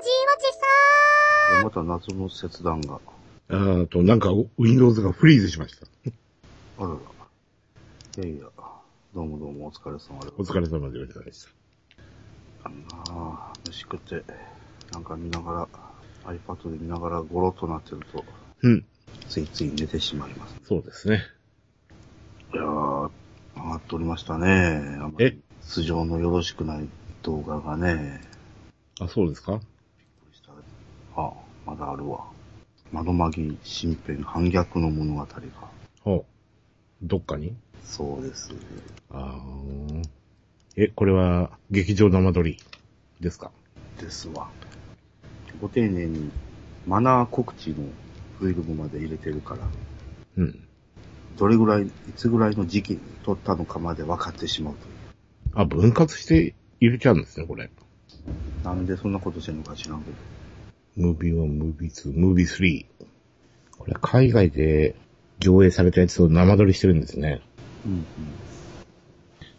[0.00, 3.00] でまた謎の切断が。
[3.48, 5.86] あと、なんか、Windows がフリーズしました。
[6.78, 6.94] あらら。
[6.96, 8.46] いやいや、
[9.14, 11.50] どうもどうもお疲れ様でお疲れ様でございました。
[12.64, 14.22] あんなあ飯食って、
[14.92, 15.68] なんか見なが
[16.24, 18.24] ら、iPad で見ながらゴロッとなってると、
[18.62, 18.84] うん。
[19.28, 20.54] ついつい寝てしまいます。
[20.64, 21.22] そうですね。
[22.54, 23.10] いやー、
[23.56, 24.98] 上がっておりましたね。
[25.18, 25.36] え？
[25.62, 26.88] 素性のよろしくない
[27.22, 28.20] 動画がね、
[29.00, 29.54] あ、そうですか？
[29.54, 29.60] あ、
[31.66, 32.24] まだあるわ。
[32.92, 35.26] 窓マギ新編反逆の物語が。
[36.02, 36.26] ほ
[37.02, 37.06] う。
[37.06, 37.54] どっかに？
[37.84, 38.50] そうです。
[39.10, 40.04] あー
[40.76, 42.58] え、これは、劇場生撮り？
[43.20, 43.50] ですか？
[44.00, 44.48] ですわ。
[45.60, 46.30] ご丁寧に
[46.86, 47.76] マナー告知の
[48.38, 49.60] フィルムまで入れてるから、
[50.38, 50.64] うん。
[51.36, 54.94] どれぐらい、いつぐらいの時期に撮ったのかまで分かってしまうという。
[55.54, 57.70] あ、分割して入れちゃうんですね、これ。
[58.64, 60.16] なんでそんなことしてんのか知らんけど。
[61.00, 62.86] ムービー1、ムービー2、ムービー3。
[63.78, 64.94] これ、海外で
[65.38, 67.40] 上映されたやつを生撮りしてるんですね。
[67.86, 68.04] うんうん。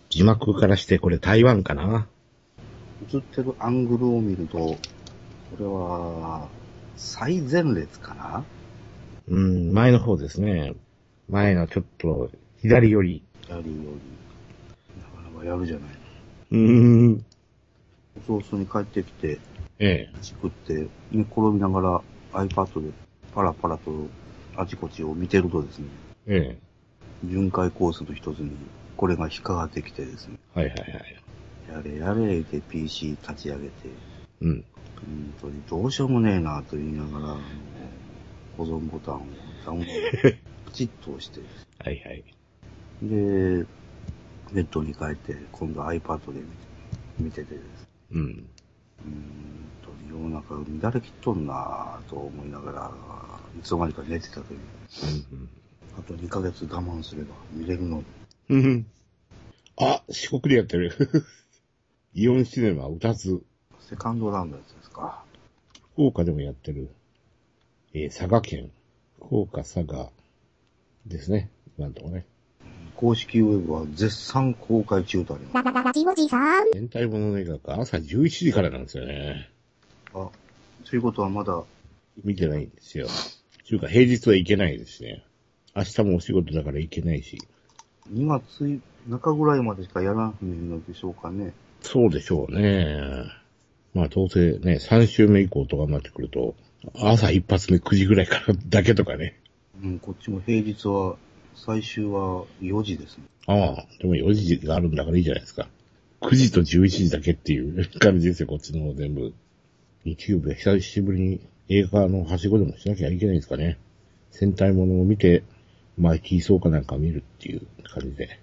[0.09, 2.08] 字幕からしてこれ台湾かな？
[3.12, 4.78] 映ってるアングルを見ると、こ
[5.58, 6.47] れは、
[6.95, 8.45] 最前列かな？
[9.28, 10.75] うん、前の方ですね。
[11.28, 12.30] 前のちょっと、
[12.62, 13.23] 左寄り。
[13.50, 13.80] やるより、
[15.02, 15.95] なかなかやるじゃないの。
[16.52, 17.25] うーん。
[18.28, 19.39] ソースに帰ってきて、
[19.82, 20.18] ええ。
[20.20, 22.02] 飯食って、寝転びながら
[22.34, 22.94] iPad で
[23.34, 23.92] パラパラと
[24.56, 25.88] あちこちを見てるとですね、
[26.28, 27.28] ええ。
[27.28, 28.52] 巡回コースの一つに
[28.96, 31.22] これが引っかかってきてですね、はいはいはい。
[31.74, 33.72] やれやれで PC 立ち上げて、
[34.42, 34.64] うん。
[34.96, 37.38] 本当にどうしようもねえなと言いながら、
[38.58, 39.22] 保存ボタンを
[39.66, 40.30] ダウンロード、
[40.66, 41.42] プ チッと押して、
[41.80, 42.24] はいはい。
[43.02, 43.66] で、
[44.54, 46.72] ベッドに帰って、今度 iPad で見て
[47.20, 47.90] 見ててです。
[48.12, 48.46] うん。
[49.05, 52.91] うーんと、世の中乱れきっとんなぁと思いながら、
[53.59, 54.59] いつの間にか寝てたという。
[55.97, 58.03] あと2ヶ月我慢すれば見れるの。
[58.50, 58.63] うん。
[58.63, 58.85] うん。
[59.78, 60.94] あ、四国でやってる。
[62.13, 63.44] イオンシネマ歌津。
[63.79, 65.23] セカンドラウンドのやつですか。
[65.94, 66.90] 福岡でもやってる。
[67.94, 68.72] えー佐賀県。
[69.17, 70.11] 福岡佐賀
[71.06, 71.50] ですね。
[71.78, 72.25] なんとかね。
[73.01, 76.69] 公式ウェブは絶賛公開中とあります。
[76.73, 79.50] 変態もの映画が朝11時からなんですよね。
[80.13, 80.29] あ、
[80.85, 81.63] ということはまだ、
[82.23, 83.07] 見てないんですよ。
[83.66, 85.23] ちゅうか平日は行けないですね。
[85.75, 87.40] 明日もお仕事だから行けないし。
[88.13, 91.53] 2月中ぐらいまでしかやらないのでしょうかね。
[91.81, 93.23] そうでしょうね。
[93.95, 96.53] まあどうせね、3週目以降とかになってくると、
[96.95, 99.40] 朝一発目9時ぐらいからだけとかね。
[99.84, 101.16] うん、こっちも平日は、
[101.56, 103.23] 最終は4時ですね。
[103.47, 105.67] ああ、でも4時があるんだからいいじゃないですか。
[106.22, 109.34] 9時と11時だけっていう感じですよ、こっちの方全部。
[110.03, 113.78] 日曜日は久しぶりに映画のはしごでもしなきゃいけないんですかね。
[114.31, 115.44] 戦隊ものを見て、
[115.97, 118.28] マイティーソーかなんか見るっていう感じで。
[118.28, 118.40] で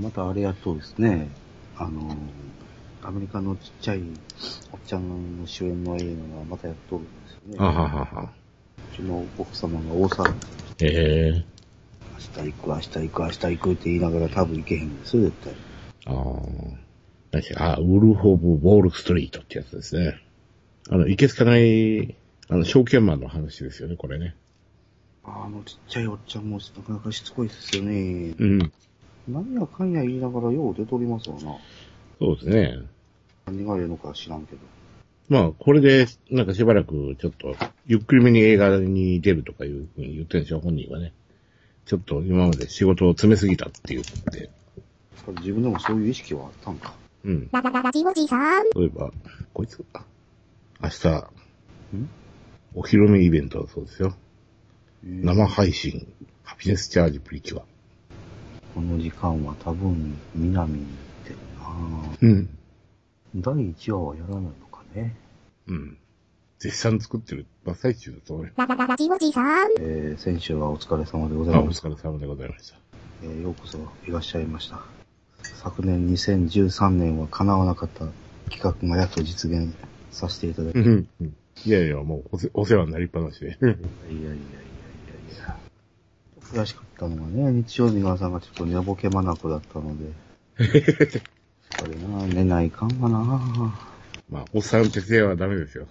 [0.00, 1.28] またあれやっとですね、
[1.76, 2.16] あの、
[3.02, 4.02] アメリカのちっちゃい
[4.72, 7.56] おっちゃんの主演の映画がまたやっとるんですよね。
[7.58, 8.32] あははは。
[8.92, 10.32] うちの奥様が大騒
[10.78, 11.57] ぎええ
[12.36, 15.54] 明日行く、明日行く、明日行くって言いながら多分行けへんですよ、絶対。
[16.06, 16.88] ああ。
[17.56, 20.18] あ、ウルフ・オブ・ウォール・ストリートってやつですね。
[20.90, 22.16] あの、いけつかない、
[22.48, 24.34] あの、証券マンの話ですよね、これね。
[25.24, 28.34] あのちっちゃいおっちゃんもなかなかしつこいですよね。
[28.38, 28.72] うん。
[29.28, 31.54] 何やかんや言いながらよう出とりますわな。
[32.18, 32.78] そうですね。
[33.46, 34.60] 何がええのか知らんけど。
[35.28, 37.54] まあ、これで、なんかしばらく、ちょっと、
[37.86, 41.12] ゆっくりめに映画に出るとかいうふうに言ってるんでしょ、本人はね。
[41.88, 44.50] ちょっと今まで仕事を詰めすぎたっていうので。
[45.40, 46.92] 自分でもそういう意識はあったんか。
[47.24, 47.48] うん。
[47.50, 48.64] ララララジオジさん。
[48.76, 49.10] 例えば、
[49.54, 50.04] こいつ、あ
[50.82, 52.10] 明日、ん？
[52.74, 54.14] お披露目イベントだそうですよ。
[55.02, 56.06] 生生配信、
[56.42, 57.62] ハピネスチャージプリキュア。
[58.74, 61.68] この時間は多分、南に行ってるな
[62.20, 62.48] うん。
[63.34, 65.16] 第1話はやらないのかね。
[65.68, 65.96] うん。
[66.58, 68.52] 絶賛作ってる真っ最中だと思うよ。
[68.56, 69.70] ララララジオジさん。
[69.78, 71.88] えー、先週はお疲れ様でございました。
[71.88, 72.78] 疲れ様でございました。
[73.22, 74.80] えーようこそいらっしゃいました。
[75.42, 78.06] 昨年2013年は叶わなかった
[78.50, 79.72] 企画がやっと実現
[80.10, 81.08] させていただき、うん。
[81.20, 83.46] うんいやいや、もうおせお世話になりっぱなしで。
[83.48, 84.36] やいやいやいやい
[85.40, 85.56] や。
[86.40, 90.12] 悔しかったのがね、日曜日の朝がちょっと寝ぼけまなくだったので、
[91.78, 93.18] これな、寝ないかんわな
[94.30, 95.88] まあ、おっさん徹夜はダメですよ。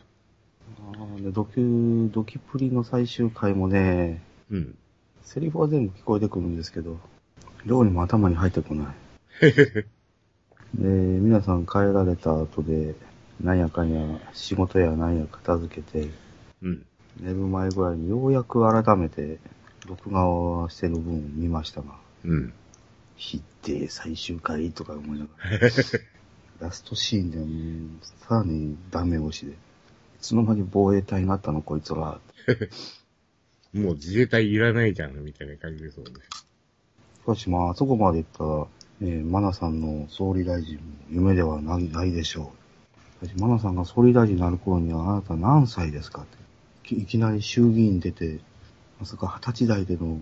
[1.21, 4.77] でドキュ、ドキプリの最終回もね、うん。
[5.23, 6.99] セリフは全部聞こえてくるんですけど、
[7.65, 8.95] どうにも頭に入ってこない。
[9.53, 9.85] で、
[10.75, 12.95] 皆さん帰られた後で、
[13.41, 16.09] なんやかんや、仕事やなんや片付けて、
[16.61, 16.85] うん。
[17.19, 19.39] 寝る前ぐらいにようやく改めて、
[19.87, 22.53] 録画をしてる分を見ましたが、うん。
[23.15, 25.59] 必定最終回とか思いながら、
[26.61, 29.55] ラストシーンでもうさらにダメ押しで、い
[30.21, 31.61] つの間に防衛隊になったの？
[31.61, 32.19] こいつら。
[33.73, 36.13] もう自衛隊いらないじゃん、みたいな感じですもんね。
[37.23, 38.67] しかしまあ、あそこまでいったら、
[39.01, 42.51] えー、マナさんの総理大臣も夢ではないないでしょ
[43.21, 43.25] う。
[43.25, 46.95] しかし、マナさんが総理大臣になる頃にはあなた何歳ですかって。
[46.95, 48.39] いいきなり衆議院出て、
[48.99, 50.19] まさか二十歳代での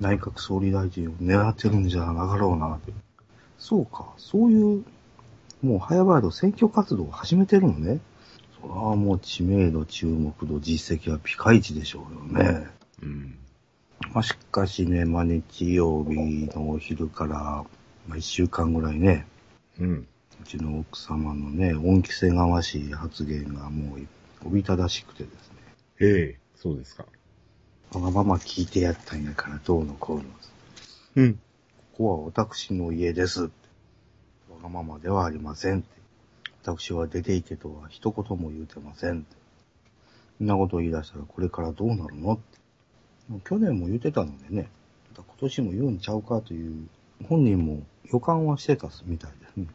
[0.00, 2.92] 内閣総理大臣を狙ってるんじゃなかろうなって。
[3.58, 4.84] そうか、そういう、
[5.62, 8.00] もう早々と選挙活動を始めてるのね。
[8.60, 12.66] それはもう知名度、注目度、実績はピカイチでしょうよね。
[13.02, 13.38] うん。
[14.12, 16.14] まあ、しかしね、まあ、日曜日
[16.54, 17.64] のお昼から、
[18.08, 19.26] まあ、一週間ぐらいね、
[19.78, 20.06] うん。
[20.42, 24.06] うちの奥様のね、恩着せがましい発言がもう、
[24.46, 25.56] おびただしくてですね、
[26.00, 27.04] ええそうですか。
[27.92, 30.22] わがまま聞いてやったんやからどうのこうの。
[30.24, 30.28] こ
[31.16, 31.40] うん。
[31.96, 33.44] こは私の家です。
[33.44, 33.50] わ
[34.62, 35.99] がままではありませんって。
[36.62, 39.26] 私は出て行けとは一言も言うてません。
[40.38, 42.60] そんなことを言い出したらこれからどうなるのって。
[43.44, 44.68] 去年も言ってたのでね、
[45.14, 46.88] 今年も言うんちゃうかという、
[47.28, 49.66] 本人も予感はしてたみたいですね。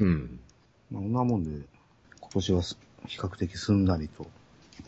[0.00, 0.40] うん。
[0.90, 1.66] まあ、そんなもんで、
[2.20, 4.26] 今年はす比較的すんなりと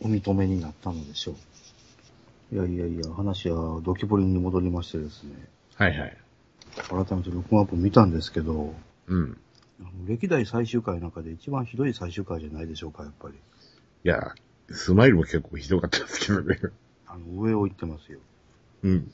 [0.00, 2.54] お認めになったのでしょう。
[2.54, 5.34] いやいやいや、話はドキボリに戻りましてですね、
[5.75, 6.16] はいはい。
[6.88, 8.75] 改めて録画アップ見たんですけど、
[9.08, 9.38] うん。
[10.06, 13.34] 歴代最終回の中で一番ひどい最終回じゃないでしょうか、やっぱり。
[13.34, 13.38] い
[14.08, 14.34] や、
[14.70, 16.58] スマイルも結構ひどかったですけどね。
[17.06, 18.19] あの、上を行ってますよ。
[18.82, 19.12] うん。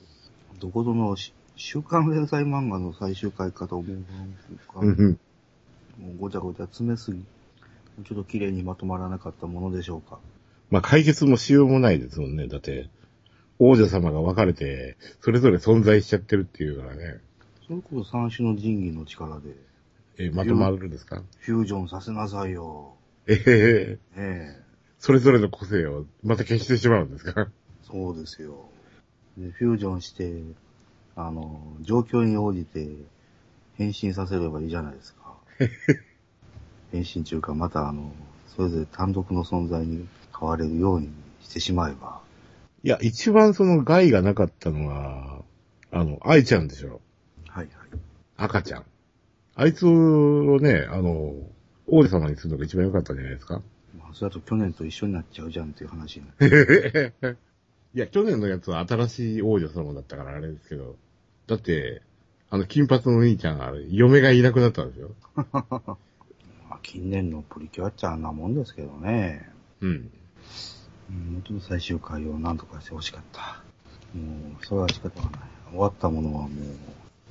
[0.61, 3.97] どこぞのし週刊連載漫画の最終回かと思う
[4.75, 5.19] が、うんうん。
[6.01, 7.25] もうごちゃごちゃ詰めすぎ、
[8.05, 10.19] ちょっと綺麗にまとまらなかったものでしょうか。
[10.71, 12.49] まあ解決もしようもないですもんね。
[12.49, 12.89] だって、
[13.59, 17.21] 王女様が分かれて、それぞれ存在しちゃってるっていうからね。
[17.67, 19.55] それこそ三種の神器の力で、
[20.27, 21.23] え、まとまるんですか？
[21.39, 22.95] フュージョンさせなさいよ。
[23.27, 24.63] ええねえ。
[24.99, 27.49] それぞれの個性をまた消してしまうんですか？
[27.85, 28.69] そうですよ。
[29.37, 30.33] で、フュージョンして、
[31.17, 32.87] あの、状況に応じて
[33.77, 35.35] 変身させればいいじゃないですか。
[36.93, 38.13] 変身中か、またあの、
[38.55, 40.07] それぞれ単独の存在に
[40.39, 41.11] 変われるように
[41.41, 42.21] してしまえば。
[42.85, 45.43] いや、一番その害がなかったのは、
[45.91, 47.01] あの、愛ちゃんでしょ？
[47.49, 47.75] はいはい。
[48.37, 48.85] 赤ちゃん。
[49.55, 51.35] あいつをね、あの、
[51.87, 53.61] 王子様にするのが一番良かったんじゃないですか？
[53.99, 57.13] まあ、それだと去年と一緒になっちゃうじゃんっていう話になる。
[57.95, 60.97] いや、去年のやつは新しい王女様だったからあれですけど、
[61.47, 62.01] だって、
[62.49, 65.11] あの、金髪のお兄ちゃんが、嫁がいなくなったんですよ。
[65.37, 65.97] ま
[66.71, 69.51] あ、近年のプリキュアっちゃあんなもんですけどね。
[69.81, 69.91] うん。
[69.91, 73.63] うん、本当に最終回を何とかしてほしかった。
[74.19, 75.41] もう、それは仕方がない。
[75.71, 76.49] 終わったものはも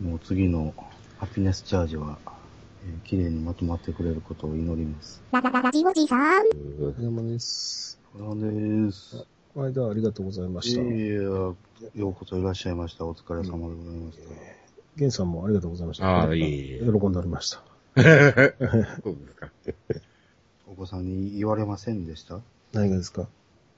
[0.02, 0.74] う、もう次の
[1.22, 5.22] ハピネスチャージは、えー綺麗にまとまってくれることを祈ります。
[5.32, 6.42] ララララジオジさん。
[6.48, 8.00] お疲れ様です。
[8.18, 8.52] これ
[8.86, 9.24] です。
[9.54, 10.82] この間はありがとうございました。
[10.82, 11.56] いやよ
[12.00, 13.06] うこそいらっしゃいました。
[13.06, 14.24] お疲れ様でございました。
[14.98, 16.08] ゲンさんもありがとうございました。
[16.08, 16.80] ああ、いい。
[16.80, 17.58] 喜んでおりました。
[17.96, 19.50] そうですか。
[20.68, 22.40] お子さんに言われませんでした？
[22.74, 23.28] 何がですか？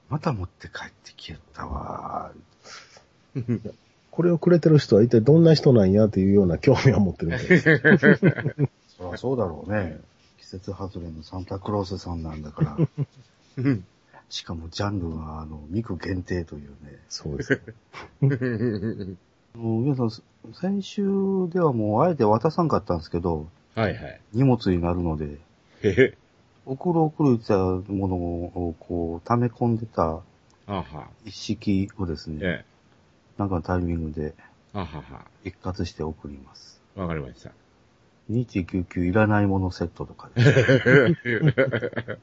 [0.10, 2.32] また持って帰ってきやったわ。
[4.16, 7.82] これをくれてる人は一体どんな人なんやっていうような興味を持ってるみたいです。
[8.96, 10.00] そりゃそうだろうね。
[10.38, 12.78] 季節外れのサンタクロースさんなんだか
[13.58, 13.66] ら。
[14.30, 17.00] しかもジャンルは、あの、ミク限定というね。
[17.10, 17.62] そうです。
[18.22, 18.26] あ
[19.58, 20.12] の皆さん、
[20.54, 21.04] 先週
[21.50, 24.22] ではもうあえて渡さんかったんですけど、はいはい。
[24.32, 25.40] 荷物になるので、
[25.82, 26.18] へへ。
[26.68, 30.22] 送る送る言ってたものをこう、溜め込んでた。
[31.26, 32.73] 一式をですね、ええ。
[33.38, 34.36] なんかのタイミングで
[34.74, 35.26] あはは。
[35.44, 36.82] 一括して送ります。
[36.96, 37.52] わかりました。
[38.32, 41.18] 2199いらないものセットとかです。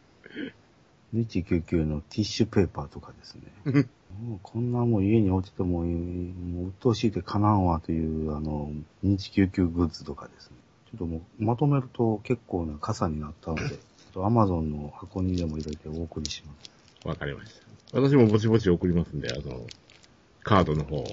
[1.14, 3.86] 2199のティッシュペーパーとかですね。
[4.22, 8.70] もうこんなもん家に落ちてもいい、もう鬱陶しいてかなんわという、あの、
[9.04, 10.56] 認知救急グッズとかですね。
[10.90, 13.78] ちょっともうまとめると結構な傘になったので、ちょっ
[14.12, 17.08] と Amazon の箱にでも入れてお送りします。
[17.08, 17.54] わかりまし
[17.92, 18.00] た。
[18.00, 19.60] 私もぼちぼち送りますんで、あの、
[20.42, 21.04] カードの方、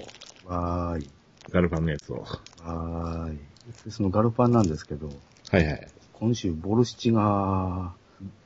[0.46, 1.10] わーい。
[1.50, 2.16] ガルパンのやつを。
[2.20, 3.38] わーい。
[3.84, 5.08] でそのガルパンなんですけど、
[5.50, 5.88] はいはい。
[6.14, 7.92] 今週ボルシチが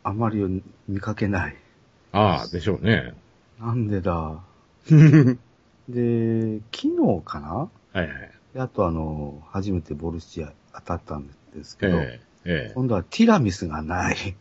[0.03, 1.57] あまり見かけない。
[2.13, 3.15] ああ、でしょうね。
[3.61, 4.13] なんでだ。
[4.13, 4.43] は
[4.91, 4.93] い
[5.89, 8.01] で、昨日かな？
[8.01, 8.09] はい。
[8.55, 12.73] であとあの、初めてボルシチ当たったんですけど、えええ。
[12.75, 14.17] 今度はティラミスがない。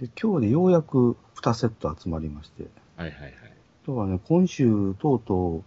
[0.00, 2.64] で今日でようやく2セット集まりまして。
[2.96, 3.34] はいはいはい。
[3.86, 5.62] だからね、今週、とうと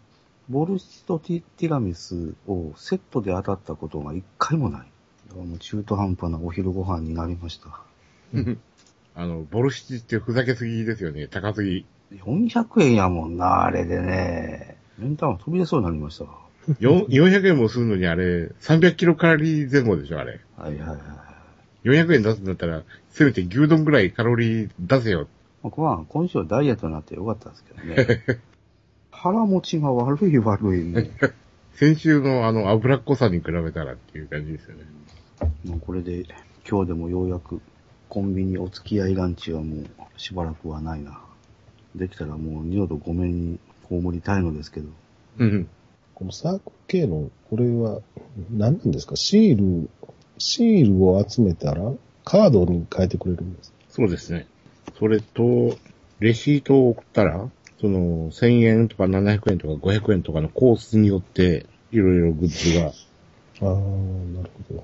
[0.50, 4.88] う、ボルシチとティティラミスをセットで当たったことが一回もない。
[5.36, 7.81] もう中途半端なお昼ご飯になりました。
[9.13, 11.27] あの、ボルシチってふざけすぎですよね。
[11.27, 11.86] 高すぎ。
[12.12, 14.77] 400円やもんな、あれでね。
[14.97, 16.25] メンター飛び出そうになりました。
[16.79, 20.39] よ400円もするのにあれ、300キロカロリー前後でしょ、あれ。
[20.57, 21.88] はいはいはい。
[21.88, 25.27] 400円出すんだったら、せめて牛丼ぐらいカロリー出せよ。
[25.67, 28.39] まあ、これは今週はダイエットになってよかったですけどね。
[29.12, 31.09] 腹持ちが悪い悪いもう。
[31.74, 34.83] 先週のあの脂っこさに比べたらっていう感じですよね。
[35.65, 36.25] もうこれで
[36.69, 37.62] 今日でもようやく
[38.09, 39.86] コンビニお付き合いランチはもう
[40.17, 41.21] しばらくはないな。
[41.95, 43.59] できたらもう二度とごめんに
[43.89, 44.89] 葬りたいのですけど。
[45.39, 45.67] うん。
[46.13, 48.01] このサークル系の、これは、
[48.51, 49.15] 何なんですか？
[49.15, 49.89] シール、
[50.39, 51.91] シールを集めたら、
[52.25, 53.71] カードに変えてくれるんです。
[53.89, 54.47] そうですね。
[54.98, 55.77] それと、
[56.20, 57.50] レシートを送ったら、
[57.80, 64.84] その、1000円とか700円とか500円とかのコースによって、いろいろグッズが、ああ、なるほど。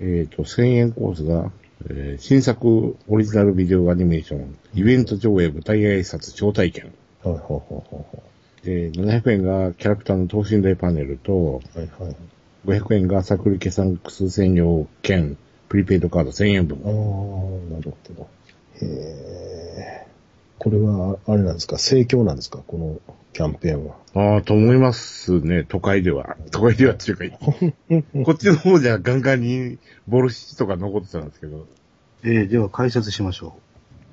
[0.00, 1.50] えっ、と、1000円コースが、
[1.90, 6.92] えー新作オリジナルビデオアニメーション、イベント上映舞台挨拶招待券。
[7.22, 8.28] はいはいはい
[8.64, 11.78] で、700円がキャラクターの等身大パネルと、はい。
[11.78, 12.16] はいはい。
[12.66, 15.36] 500円がサクルケサンクス専用券、
[15.68, 17.74] プリペイドカード1000円分ああ、。
[17.74, 18.28] なるほど。
[18.82, 20.06] へえ。
[20.58, 21.78] これは、あれなんですか？
[21.78, 22.58] 盛況なんですか？
[22.66, 23.00] この
[23.32, 23.96] キャンペーンは。
[24.14, 26.36] ああ、と思いますね、都会では。
[26.50, 27.38] 都会ではっていうか、
[28.24, 31.66] こっちの方じゃガンガンにボルシチとか残ってたんですけど。
[32.24, 33.54] えー、では解説しましょ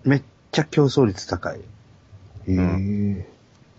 [0.06, 0.10] う。
[0.10, 1.60] めっちゃ競争率高い。
[1.60, 1.62] へ
[2.48, 3.28] え。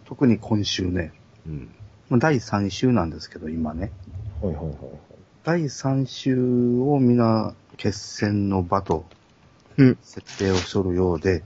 [0.07, 1.13] 特に今週ね。
[1.47, 1.69] うん。
[2.09, 3.93] まあ第3週なんですけど、今ね。
[4.43, 4.77] はいはいはいはい。
[5.45, 6.37] 第3週
[6.81, 9.05] を皆決戦の場と
[9.79, 9.99] うん。
[10.03, 11.43] 設定をしとるようで、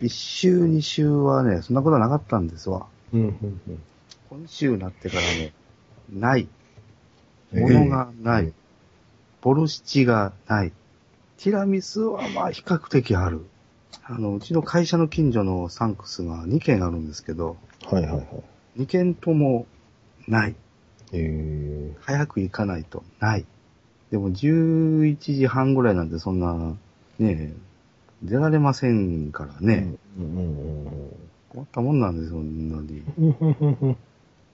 [0.00, 2.86] 1週2週はね、そんなことはなかったんですわ。
[3.12, 3.82] うん、うん、うん。
[4.30, 5.52] 今週になってからね、
[6.12, 6.48] ない。
[7.52, 8.46] ええ物がない。
[8.46, 8.52] え
[9.42, 10.72] ボルシチがない。
[11.38, 13.46] ティラミスはまあ比較的ある。
[14.04, 18.20] あの、うちの会社の近所のサンクスが2軒あるんですけど、はいはいは
[18.76, 18.82] い。
[18.82, 19.66] 2軒とも
[20.28, 20.54] ない。
[21.12, 23.46] え早く行かないとない。
[24.10, 26.76] でも11時半ぐらいなんでそんな、
[27.20, 27.54] ねえ、
[28.22, 29.94] 出られませんからえね。
[30.18, 33.02] うん、うん、うん困ったもんなんですよ、そんなに。
[33.18, 33.96] うん。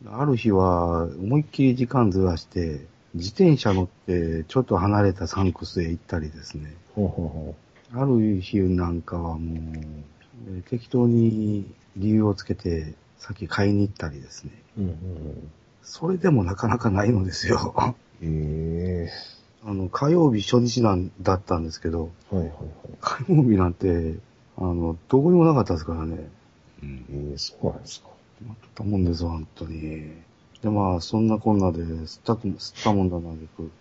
[0.09, 6.75] ある日は思いっきり時間ずらして、自転車乗ってちょっと離れたサンクスへ行ったりですね。
[6.95, 7.55] ほうほうほ
[7.93, 9.59] ある日なんかはもう、
[10.49, 14.53] えー適当に理由をつけて先買いに行ったりですね。
[14.79, 14.81] う。
[14.83, 15.51] うん、うん、
[15.83, 17.95] それでもなかなかないのですよ。
[18.23, 18.29] うん。
[18.29, 19.11] え
[19.69, 22.69] あの、火曜日初日なんだったんですけど、えはいはいはい。
[23.01, 24.15] 火曜日なんて、
[24.57, 26.31] あの、どこにもなかったですからね。
[26.85, 27.05] うん。
[27.11, 28.07] ええそうなんですか。
[28.39, 30.13] 困ったもんですよ、本当に。
[30.63, 33.23] で、まあ、そんなこんなで、吸ったく、吸ったもんだな
[33.57, 33.73] く、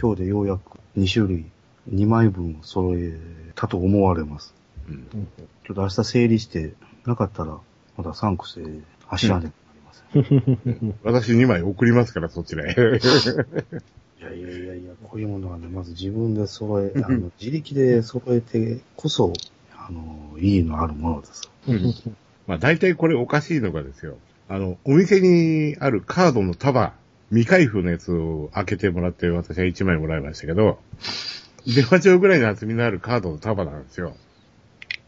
[0.00, 1.44] 今日でようやく2種類、
[1.92, 3.18] 2枚分揃え
[3.54, 4.54] たと思われます。
[4.88, 4.94] うん。
[4.94, 5.28] うん
[5.66, 6.72] ちょっと明日整理して、
[7.04, 7.58] なかったら、
[7.98, 8.64] またサンクスへ
[9.04, 9.52] 走らね
[10.14, 10.94] ばなりません。
[11.04, 12.74] 私2枚送りますから、そちらへ。
[14.34, 19.32] いやいやいやいや、こういうものはね、まず自分で揃え、あの、自力で揃えてこそ、
[19.76, 21.50] あの、いいのあるものです。
[22.46, 24.16] まあ大体これおかしいのがですよ。
[24.48, 26.94] あの、お店にあるカードの束、
[27.30, 30.78] 未開封のやつを開けてもらって私は1枚もらいましたけど、
[31.66, 34.16] 電話帳ぐらいの厚みのあるカードの束なんですよ。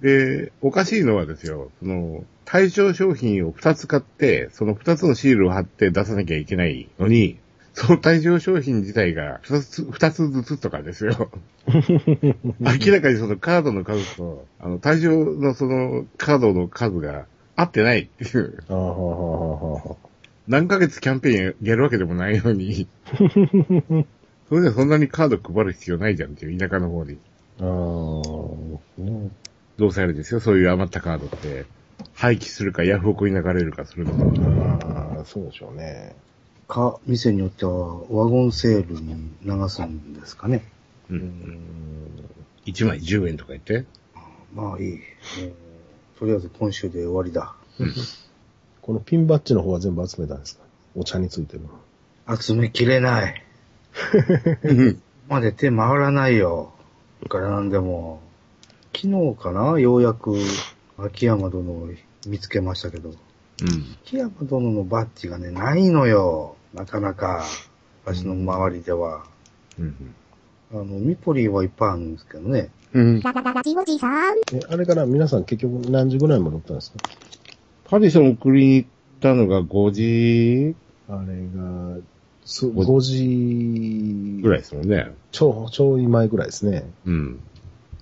[0.01, 7.39] で、おかしいのはですよ、その、対象商品を2つ買って、その2つのシールを貼って出さなきゃいけないのに、
[7.79, 11.31] その対象商品自体が2つ、二つずつとかですよ。
[12.59, 18.59] 明らかにそのカードの数と、あの、対象のそのカードの数が合ってないっていう。
[20.49, 22.89] 何ヶ月キャンペーンやるわけでもないのに。
[24.49, 27.19] それでそんなにカード配る必要ないじゃんっていう田舎の方に。
[27.61, 29.31] ああ、ね
[29.77, 31.65] どうせあれですよ、そういう余ったカードって。
[32.15, 34.41] 廃棄するかヤフオクに流れるかするので。
[34.41, 36.17] ああ、そうでしょうね。
[36.69, 37.73] か、店によっては
[38.11, 40.63] ワゴンセールに流すんですかね。
[41.11, 41.15] う。
[41.15, 41.61] うんん。
[42.67, 43.87] 1枚10円とか言って。
[44.55, 45.01] まあいい。
[46.19, 47.55] とりあえず今週で終わりだ。
[48.83, 50.63] このピンバッジの方は全部集めたんですか？
[50.95, 52.37] お茶についてるの。
[52.37, 53.45] 集めきれない。
[55.29, 56.73] まで手回らないよ。
[57.23, 58.21] だからなんでも、
[58.95, 59.79] 昨日かな？
[59.79, 60.35] ようやく
[60.99, 61.89] 秋山殿を
[62.27, 63.17] 見つけましたけど、うん。
[64.05, 66.57] 秋山殿のバッジがね、ないのよ。
[66.75, 67.45] なかなか、
[68.05, 69.25] 私の周りでは。
[69.79, 70.15] うん。
[70.73, 72.71] あの、ミポリンはいっぱいあるんですけどね。
[72.93, 73.21] うん。
[73.21, 74.37] ララララジオジさん。
[74.53, 76.99] え、あれから皆さん結局何時ぐらいまで乗ったんですか？
[77.85, 78.89] パディソン送りに行っ
[79.21, 80.75] たのが5時
[81.09, 81.97] あれが、
[82.45, 85.11] そ5 5時ぐらいですもんね。
[85.33, 86.85] ちょ、ちょい前ぐらいですね。
[87.07, 87.41] うん。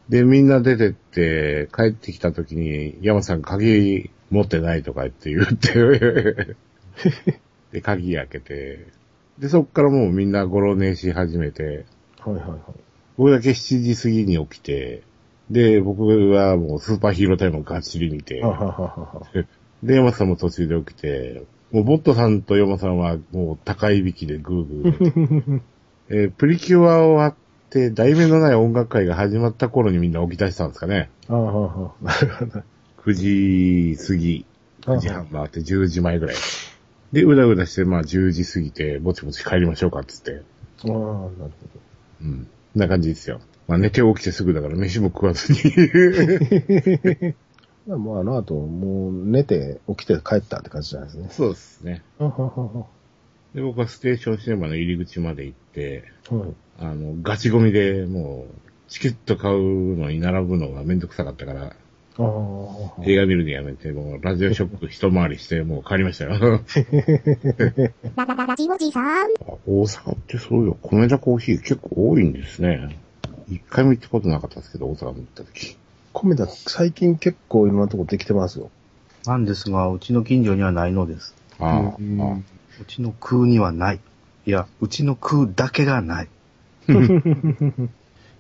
[0.09, 6.57] で、みんな出てって、帰ってきた時に、山さん鍵持ってないとか言って言って、
[7.77, 8.87] で、鍵開けて、
[9.39, 11.85] で、そっからもうみんなごろ寝し始めて、
[12.19, 12.59] はいはいはい。
[13.19, 15.03] 僕だけ7時過ぎに起きて、
[15.51, 19.27] で、僕はもうスーパーヒーロータイムをがっちり見ては、はははは。
[19.83, 25.61] で、山さんも途中で起きて、もうボットさんと山さんはもう高い引きでグーグー。
[26.09, 27.35] えープリキュア終わっ
[27.69, 31.11] て、題名のない音楽会が始まった頃にみんな起き出したんですかね。
[31.29, 32.05] ああ、はあはあ。
[32.07, 32.63] なるほど。
[33.05, 34.47] 9時過ぎ、
[34.81, 36.37] 9時半回って10時前ぐらい。
[37.13, 40.33] で、うだうだして、まあ10時過ぎて、ぼちぼち帰りましょうかっつって。
[40.33, 41.31] ああ、なるほ
[42.23, 42.49] うん。
[42.75, 43.41] こんな感じですよ。
[43.69, 45.59] まあ寝て起きてすぐだから飯も食わずに。
[47.87, 47.99] ど。
[47.99, 51.29] もうあの後、もう寝て起きて帰ったって感じじゃないですね。
[51.31, 52.03] そうですね。
[53.55, 56.39] で、僕はステーションシネマの入り口まで行って、は。
[56.39, 56.55] はい。
[56.81, 61.75] あの、ガチゴミでもう、チケット買うのに並ぶのがめんどくさかったから、
[62.19, 66.63] 映画見るのやめて、もうラジオショップ一回りして、もう帰りましたよ。
[68.17, 69.29] ララララジオジさん。
[69.67, 72.99] 大阪ってそういう米田コーヒー結構多いんですね。
[73.49, 75.77] 一回も行ったことなかったですけど、大阪に行った時。
[76.15, 78.71] 米田、最近結構いろんなとこできてますよ。
[79.27, 81.35] なんですが、うちの近所にはないのです。
[81.59, 82.39] ああ、うんあ
[82.81, 84.01] うちの空にはない。
[84.47, 86.29] いや、うちの空だけがない。
[86.89, 86.93] い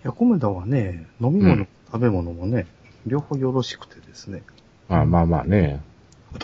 [0.03, 2.67] や、コメダはね、飲み物、うん食べ物もね、
[3.07, 4.43] 両方よろしくてですね。
[4.89, 5.81] あ、まあまあね。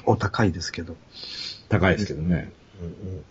[0.07, 0.97] お高いですけど。
[1.69, 2.53] 高いですけどね。
[2.81, 3.25] うんうん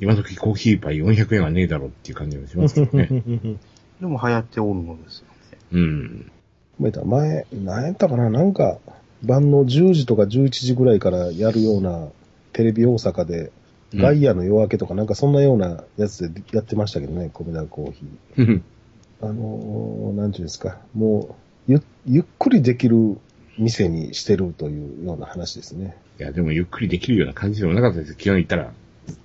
[0.00, 3.08] 今時コーヒーパイ400円はねえだろっていう感じもしますけどね。
[3.10, 3.60] うん。
[4.00, 5.58] でも流行っておるのですよね。
[5.72, 6.30] うん。
[6.78, 8.30] 米田、前、何やったかな？
[8.30, 8.78] なんか、
[9.24, 12.06] 晩の10時とか11時ぐらいからやるような
[12.52, 13.50] テレビ大阪で、
[13.92, 18.46] ガイアの夜明けとかなんかそんなようなやつでやってましたけどね、米田コーヒー。
[18.46, 18.64] うん。
[19.20, 21.34] あのー、なんていうんですか、もう、
[21.68, 23.18] ゆ、ゆっくりできる
[23.58, 25.96] 店にしてるというような話ですね。
[26.18, 28.14] いや、でもゆっくりできるような感じでもなかったですよ。
[28.18, 28.72] 昨日行ったら。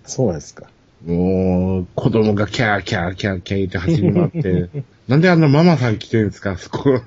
[0.06, 0.68] そうなんですか。
[1.06, 4.70] もう、子供がキャーキャーキャーキャー言って走り回って、
[5.08, 7.02] なんであんなママさん来てるんですか、あそこ。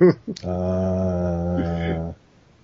[0.45, 2.13] あ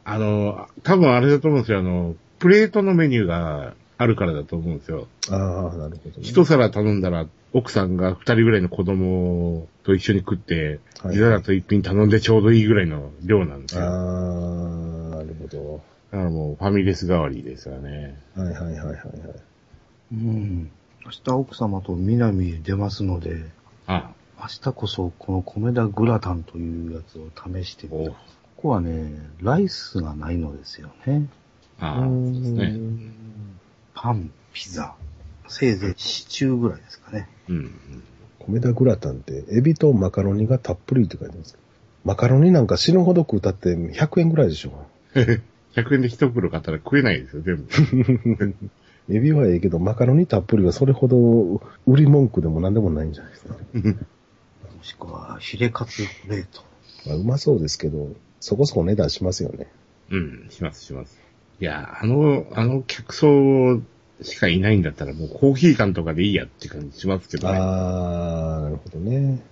[0.04, 1.78] あの、多分あれだと思うんですよ。
[1.78, 5.06] あの、プレートのメニューがあるからだと思うんですよ。
[5.22, 6.22] ー、ああ、なるほど、ね。
[6.22, 13.90] 一皿頼んだら、奥さんが二人ぐらいの子供と一緒に食って、はいピザだと一品頼んでちょうどいいぐらいの量なんですああ、よ。
[15.16, 15.82] なるほど。
[16.12, 18.16] だからもうファミレス代わりですよね。
[18.36, 18.98] はいはいはいはいはい。
[20.12, 20.70] うん。
[21.04, 23.44] 明日奥様と南へ出ますので、
[23.88, 28.10] あ明日こそこの米田グラタンというやつを試してみおた。
[28.10, 28.16] こ
[28.56, 31.26] こはね、ライスがないのですよね。
[31.80, 32.78] ああ、そうですね。
[33.94, 34.94] パン、ピザ、
[35.48, 37.28] せいぜいシチューぐらいですかね。
[37.48, 37.74] うん。
[38.46, 41.58] 米田グラタンって、エビとマカロニがたっぷりって書いてます。
[42.04, 44.86] マカロニなんか死ぬほど食うたって100円ぐらいでしょ。
[45.14, 48.54] 100円で一袋買ったら食えないですよ、全部。
[49.14, 53.54] エビはええけど、マカロニたっぷりはそれほど売り文句でも何でもないんじゃないですか。
[53.54, 56.62] もしくは、ヒレカツプレート。
[57.06, 59.68] まあ、うまそうですけど、そこそこ値段しますよね。
[60.10, 61.20] うん、します、します。
[61.60, 63.80] いや、あの、あの客層
[64.24, 67.58] しかいないんだったらもうコーヒー缶とかでいいやって感じしますけどね。
[67.58, 69.42] あー、なるほどね。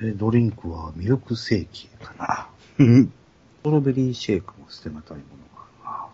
[0.00, 2.48] で、ドリンクはミルクセーキかな。
[2.78, 3.10] うんス
[3.64, 6.06] トロベリーシェイクも捨てがたいものがあ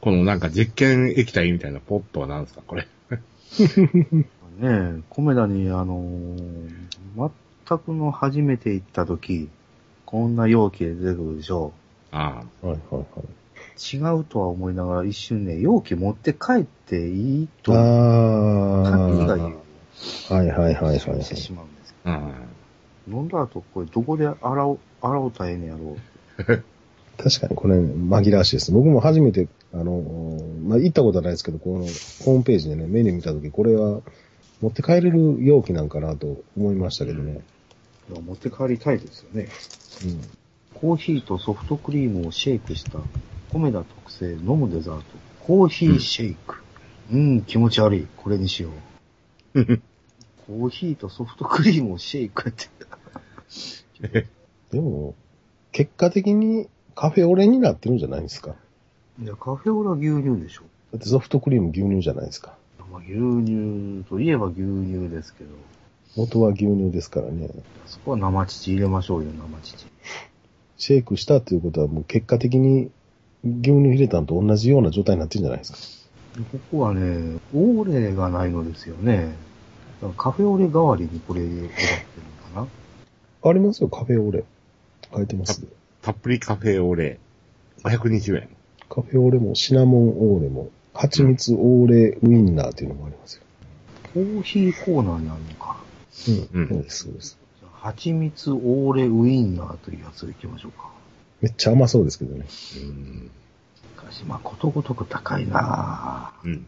[0.00, 2.82] このなんか実験液体みたいなポットは何ですか、これ？
[2.82, 2.88] ね
[4.62, 7.30] え、コメダに、あのー
[7.68, 9.48] 全くの初めて行った時、
[10.04, 11.72] こんな容器で出てくるでしょ
[12.12, 12.66] ああ。
[12.66, 13.04] はいはいはい。
[13.76, 20.34] 違うとは思いながら一瞬ね、容器持って帰っていいと、あ紙が言うー。
[20.34, 21.22] はいはいはいはい、はい。
[21.22, 21.94] してしまうんです。
[22.04, 22.32] あ
[23.08, 25.96] 飲んだ後、これどこで洗おう、洗おうたらええねやろ
[26.38, 26.44] う。
[27.16, 28.72] 確かにこれ紛らわしいです。
[28.72, 31.86] 僕も初めて、あの、まあ、行ったことはないですけど、この
[32.24, 34.00] ホームページでね、メニュー見たとき、これは
[34.60, 37.40] 持って帰れる容器なんかなと思いましたけどね。
[38.10, 39.48] いや持って帰りたいですよね。
[40.04, 40.20] うん。
[40.74, 42.98] コーヒーとソフトクリームをシェイクした、
[43.52, 45.04] コメダ特製飲むデザート。
[45.40, 46.56] コーヒーシェイク。
[47.12, 48.06] うん、気持ち悪い。
[48.16, 48.70] これにしよ
[49.54, 49.66] う。
[50.46, 52.68] コーヒーとソフトクリームをシェイクって。
[54.72, 55.14] でも、
[55.72, 58.54] 結果的にカフェオレになってるんじゃないですか。
[59.22, 60.62] いや、カフェオレは牛乳でしょ。
[60.92, 62.56] だってソフトクリーム牛乳じゃないですか。
[62.90, 63.12] まあ、牛
[63.44, 65.50] 乳といえば牛乳ですけど。
[66.16, 67.50] 元は牛乳ですからね。
[67.86, 69.86] そこは生乳入れましょうよ、生乳。
[70.78, 72.90] シェイクしたっていうことはもう結果的に
[73.44, 75.78] 牛乳入れたのと同じような状態になってるんじゃないですか。
[76.52, 79.34] ここはね、オーレがないのですよね。
[80.16, 81.68] カフェオレ代わりにこれ選ってる
[82.54, 82.68] のか
[83.42, 84.44] なありますよ、カフェオレ。
[85.14, 85.64] 書いてます。
[86.02, 87.18] たっぷりカフェオレ、
[87.82, 88.48] 520円。
[88.88, 93.42] カフェオレもシナモンオーレも、蜂蜜オーレウインナーっていうのもありますよ。
[94.12, 95.76] コーヒーコーナーにあるのか。
[96.28, 96.60] うん。
[96.60, 97.38] うんそうです、そうです。
[97.60, 100.95] じゃあ蜂蜜オーレウインナーというやつでいきましょうか。
[101.40, 102.40] めっちゃ甘そうですけどね。
[102.40, 102.44] う
[102.84, 103.30] ん。
[103.74, 106.46] しかし、まあ、ことごとく高いなぁ。
[106.46, 106.66] うん。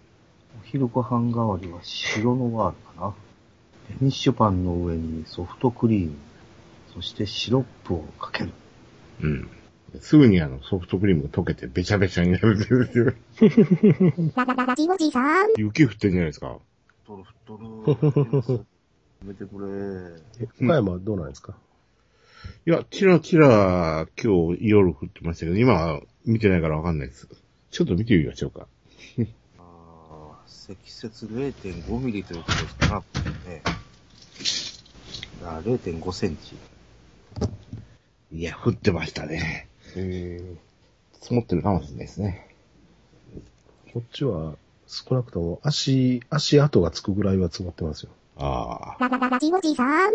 [0.62, 3.14] お昼ご飯代わりは白のワールかな。
[3.88, 6.12] デニッシュパンの上にソフトクリーム、
[6.94, 8.52] そしてシロップをかける。
[9.22, 9.48] うん。
[10.00, 13.16] すぐにあのソフトクリームが溶けてべちゃべちゃになるっていう。
[14.36, 15.48] ララララジオジさん。
[15.56, 16.58] 雪降ってんじゃないですか。
[17.04, 18.58] 太る太る。
[18.58, 19.58] やめてく
[20.38, 20.44] れ。
[20.44, 21.54] え、岡山はどうなんですか、
[22.66, 27.28] いや、チラチラ今日夜降ってましたけど、今は見てないからわかんないです。
[27.70, 28.66] ちょっと見てみましょうか。
[29.58, 33.00] あー積雪0.5ミリということですから、
[33.50, 33.62] ね。
[35.44, 36.56] あ0.5センチ。
[38.32, 39.68] いや、降ってましたね。
[39.96, 40.56] え
[41.20, 42.54] 積もってるかもしれないですね。
[43.86, 48.10] ー、こっちは少なくとも足、足跡がつくぐらいは積もってますよ。
[48.36, 49.86] あララララジオジさん。
[49.86, 50.10] まだ、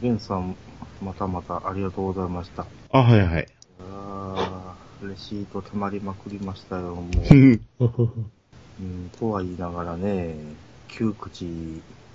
[0.00, 0.56] ゲンさん、
[1.02, 2.62] またまたありがとうございました。
[2.92, 2.98] あ。
[2.98, 3.48] あ、はいはい。
[3.80, 7.06] あーレシート溜まりまくりましたよ、もう。
[7.30, 7.60] うん。
[8.80, 10.34] うん、とは言いながらね、
[10.88, 11.46] 9口、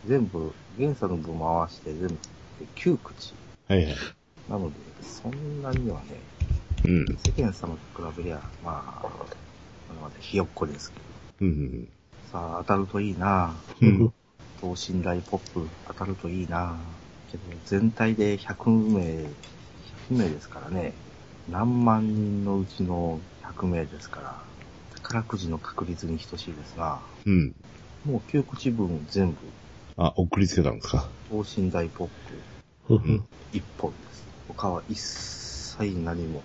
[0.06, 2.18] 全部、ゲンさんの分回して全部で
[2.76, 3.34] 9口。
[3.68, 3.96] はいはい。
[4.50, 6.20] なので、そんなにはね、
[6.86, 7.18] うん。
[7.18, 9.26] 世間様と比べりゃ、まあ、まだ
[10.02, 11.06] まだひよっこですけど。
[11.42, 11.88] うん。
[12.32, 14.14] さあ、当たるといいなうん。
[14.60, 16.78] 等身大ポップ当たるといいな
[17.34, 19.28] けど、全体で100名、100
[20.12, 20.94] 名ですからね。
[21.50, 24.36] 何万人のうちの100名ですから、
[24.96, 27.54] 宝くじの確率に等しいですが、うん。
[28.06, 29.38] もう9口分全部、
[29.98, 31.06] あ、送りつけたんですか？
[31.30, 32.08] 等身大ポッ
[32.88, 33.24] プうん。
[33.54, 34.24] 1本です。
[34.48, 36.42] 他は一切何も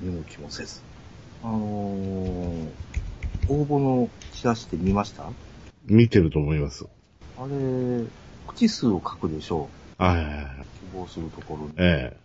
[0.00, 0.80] 見向きもせず。
[1.42, 2.68] あのー、
[3.48, 5.24] 応募のチラシって見ました？
[5.86, 6.86] 見てると思います。
[7.38, 8.04] あれ、
[8.48, 9.68] 口数を書くでしょはい
[10.02, 10.24] はいはい。
[10.24, 10.26] う。
[10.90, 11.72] 希望するところに。
[11.78, 12.16] え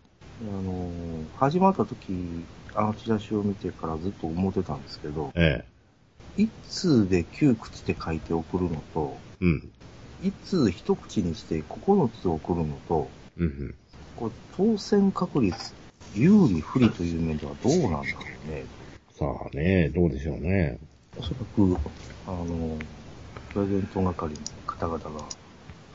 [0.41, 5.63] あのー、始まった時、あのチラシを見てからずっと思ってたんですけど、え。
[6.37, 9.45] え一通で9口で書いて送るのと、え。
[9.45, 9.71] うん。
[10.23, 13.75] 一通一口にして9つ送るのと、うん。
[14.15, 15.73] これ当選確率、
[16.15, 18.03] 有利不利という面ではどうなんだろ
[18.47, 18.65] うね。
[19.13, 20.79] さあね、どうでしょうね。
[21.15, 21.77] おそらく、
[22.27, 22.77] あの、
[23.53, 25.25] プレゼント係の方々が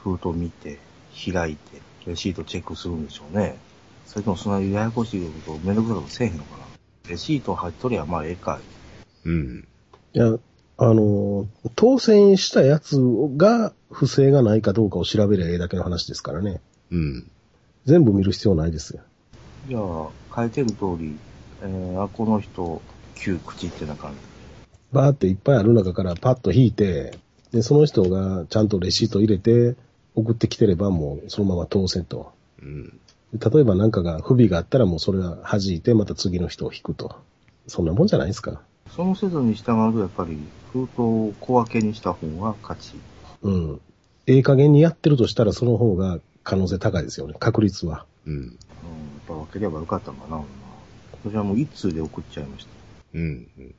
[0.02, 0.78] 封筒見て、
[1.12, 3.56] 開いて、レシートチェックするんでしょうね。
[4.06, 6.64] それともそんなややこしいことめんどくさいことせえへんのかな。
[7.08, 8.60] レシート入っとりゃまあええか
[9.24, 9.28] い。
[9.28, 9.68] うん。
[10.14, 10.36] いや、
[10.78, 11.46] あの、
[11.76, 12.98] 当選したやつ
[13.36, 16.60] が不正がないかどうかを調べりゃええだけの話ですからね。
[16.90, 17.30] うん。
[17.84, 19.02] 全部見る必要ないですよ。
[19.68, 21.16] じゃあ、書いてる通り、
[21.62, 22.82] えー、あ、この人、
[23.16, 24.18] 9口ってな感じ。
[24.92, 27.16] バーっていっぱいある中からパッと引いて、
[27.52, 29.76] で、その人がちゃんとレシート入れて
[30.14, 32.32] 送ってきてればもうそのまま当選と。
[32.60, 33.00] うん。
[33.32, 37.16] で例えば何かが不備があったらもうそれは弾いてまた次の人を引くと。
[37.66, 38.60] そんなもんじゃないですか。
[38.94, 40.38] その制度に従うと、やっぱり、
[40.72, 42.94] 封筒を小分けにした方が勝ち。
[43.42, 43.80] うん。
[44.26, 47.34] ええ加減にやってるとしたらその方が可能性高いですよね。
[47.38, 48.06] 確率は。
[48.26, 48.34] うん。
[48.34, 48.54] うん、やっ
[49.26, 50.42] ぱ分ければよかったのかな、
[51.24, 52.70] 私はもう一通で送っちゃいました。
[53.14, 53.44] うん。
[53.44, 53.74] で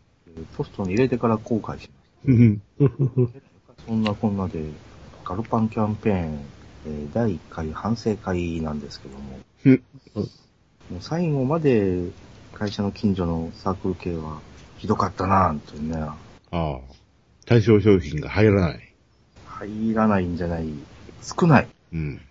[0.56, 1.90] ポストに入れてから後悔し
[2.26, 2.62] うん。
[2.80, 2.92] まし
[3.28, 3.74] た。
[3.86, 4.64] そんなこんなで、
[5.34, 6.40] ガルパンキャンペーン、
[6.86, 9.84] えー第1回反省会なんですけども、うん
[10.16, 12.12] もう最後まで
[12.54, 14.42] 会社の近所のサークル系は
[14.78, 16.16] ひどかったなぁとね、あ
[16.52, 16.80] あ。
[17.48, 18.94] 対象商品が入らない。
[19.48, 20.70] 入らないんじゃない、
[21.24, 21.68] 少ない。
[21.94, 22.22] うん。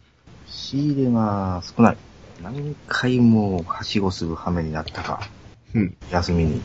[0.47, 1.97] 仕入れが少ない。
[2.41, 5.29] 何回もはしごする羽目になったか。
[5.75, 5.97] うん。
[6.13, 6.63] 休みに。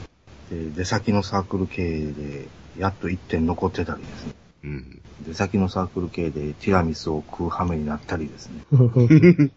[0.52, 2.47] で、出先のサークル経営で、
[2.78, 4.34] やっと1点残ってたりですね。
[4.65, 4.96] うん。
[5.25, 8.62] 出先のサークル系でティラミスを食う羽目になったりですね。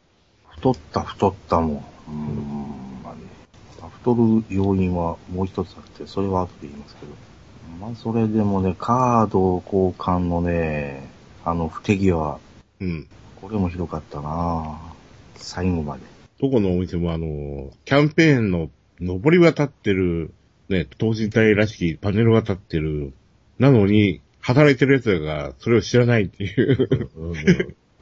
[0.49, 1.77] 太った太ったもん。
[1.77, 3.21] うーん、まあね。
[3.81, 7.13] まあ太る要因はもう一つあって、それは後で言いますけど。
[7.81, 11.09] まあそれでもね、カード交換のね、
[11.45, 12.39] あの不手際、
[12.81, 13.07] うん。
[13.41, 14.79] これもひどかったな
[15.37, 16.03] 最後まで。
[16.41, 18.71] どこのお店もあの、キャンペーンの
[19.01, 20.33] 上り渡ってる、
[20.69, 23.13] ね、等身大らしきパネルが立ってる。
[23.59, 26.89] なのに、働いてる奴らがそれを知らないっていう。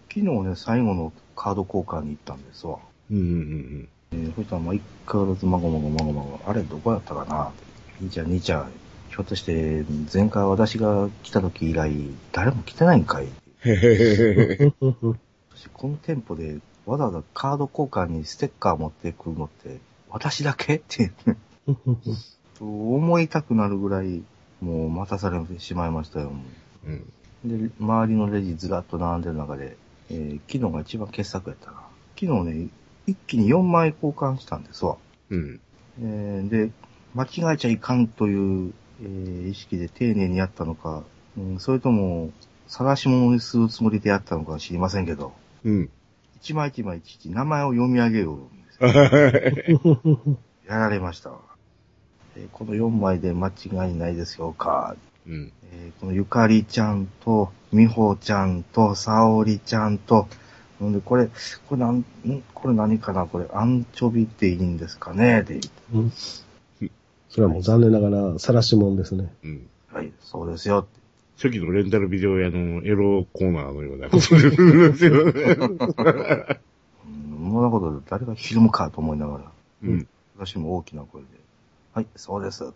[0.09, 2.79] 聞 昨日ね、最後のカード交換に行ったんですわ。
[3.11, 7.53] うんうんえー、そしたら、まあ、一回ずつまごまごまごまご、あれ、どこやったかな
[8.01, 8.70] 兄ちゃん、兄ちゃん、
[9.11, 11.92] ひょっとして、前回私が来た時以来、
[12.33, 13.31] 誰も来てないんかいうん。
[13.70, 14.72] へへへへ。
[15.51, 21.12] そしてこの店舗でわざわざカード交換にステッカー持ってくるのって、私だけって、
[22.61, 24.22] 思いたくなるぐらい、
[24.61, 26.33] もう待たされてしまいましたよ。
[26.87, 27.12] うん。
[27.44, 29.77] で、周りのレジずらっと並んでる中で、
[30.11, 31.83] えー昨日が一番傑作やったな。
[32.18, 32.68] 昨日ね、
[33.07, 34.97] 一気に4枚交換したんですわ。
[35.31, 35.61] うん。
[36.03, 36.71] えーで、
[37.14, 41.05] 間違えちゃいかんという、えー意識で丁寧にやったのか、
[41.37, 42.31] うん、それとも、
[42.66, 45.33] 探し物にするつもりでやったのかは知りませんけど、
[45.64, 45.90] うん。
[46.37, 48.59] 一枚一枚いちいち名前を読み上げよう。
[50.66, 51.48] やられましたわ。
[52.38, 54.94] えーこの4枚で間違いないですよか？
[55.27, 55.53] うん。
[55.72, 60.29] えーこのゆかりちゃんと、みほちゃんと、さおりちゃんと、
[60.83, 61.29] んで、これ、
[61.68, 62.05] これなん、ん？
[62.55, 63.27] これ何かな？
[63.27, 65.42] これ、アンチョビっていいんですかね？
[65.42, 65.61] で、
[65.92, 66.12] うん
[67.31, 69.31] それはもう残念ながら、晒し者ですね。
[69.44, 69.66] うん。
[69.92, 70.87] はい、そうですよ。
[71.37, 75.33] 初期のレンタルビデオ屋のエロコーナーのようなことですよね。
[75.61, 79.44] うん、そんなことで誰がフィルムかと思いながら、
[79.85, 80.09] うん。
[80.37, 81.29] 私も大きな声で、
[81.94, 82.64] はい、そうです。
[82.64, 82.70] は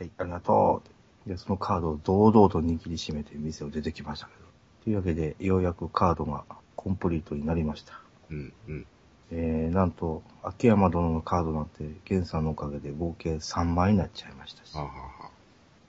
[0.00, 0.82] い、ありがと
[1.26, 1.28] う。
[1.28, 4.46] で、そのカードを堂々と握りしめて店を出てきましたけど。
[4.84, 6.44] というわけで、ようやくカードが
[6.76, 8.00] コンプリートになりました。
[8.30, 8.52] うん。
[8.68, 8.86] うん。
[9.32, 14.90] えー、なんと、秋山殿のカードなんて、ゲンさんのおかげで合計3枚になっちゃいましたしは、あ、は
[15.24, 15.30] あ、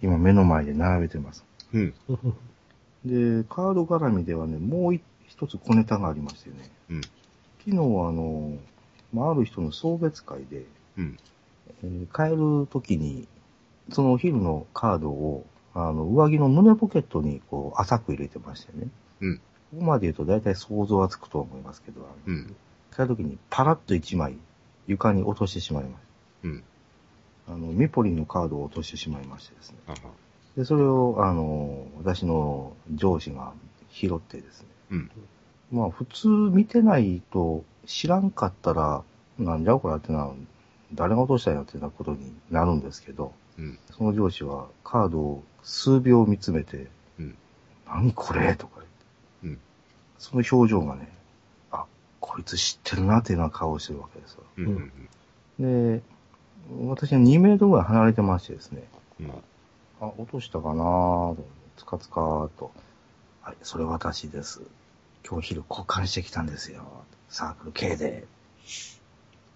[0.02, 1.46] 今目の前で並べてます。
[1.74, 1.94] うん。
[3.06, 7.02] で、カード絡みではね、もう一一つ小ネタがありましてね、うん。
[7.02, 8.58] 昨日はあの、
[9.14, 10.66] まあ、ある人の送別会で、
[10.98, 11.18] うん。
[11.84, 13.28] えー帰る時に、
[13.92, 18.88] そのお昼のカードを、あの、上着の胸ポケットにこう、浅く入れてましてね。
[19.22, 19.38] うん。
[19.38, 19.42] こ
[19.80, 22.56] こまで言うと大体想像はつくと思いますけど、うん。
[22.94, 24.36] 帰る時にパラッと一枚
[24.88, 26.02] 床に落としてしまいまし
[26.44, 26.64] うん。
[27.46, 27.54] た。
[27.54, 29.78] あの、ミポリンのカードを落としてしまいましてですね。
[30.56, 33.54] で、それを、あの、私の上司が
[33.92, 34.68] 拾ってですね。
[34.92, 35.12] うん。
[35.72, 39.04] まあ、普通見てないと知らんかったら、
[39.38, 40.32] なんじゃこれってな、
[40.94, 43.80] 誰が落としたんやってなことになるんですけど、うん。
[43.92, 46.88] その上司はカードを数秒見つめて、
[47.20, 47.38] うん。
[47.88, 48.96] 何これとか言って、
[49.44, 49.60] うん。
[50.18, 51.12] その表情がね、
[51.72, 51.86] あ、
[52.20, 54.44] こいつ知ってるなっていうような顔をしてるわけですよ。
[55.60, 56.02] で、
[56.86, 58.84] 私は2メートルぐらい離れてましてですね、
[59.20, 59.32] うん。
[60.02, 61.38] あ、落としたかなと、
[61.78, 62.72] つかつかーと。
[63.42, 64.62] はい、それ私です。
[65.30, 66.84] 今日昼交換してきたんですよ。
[67.30, 68.26] サークル系で。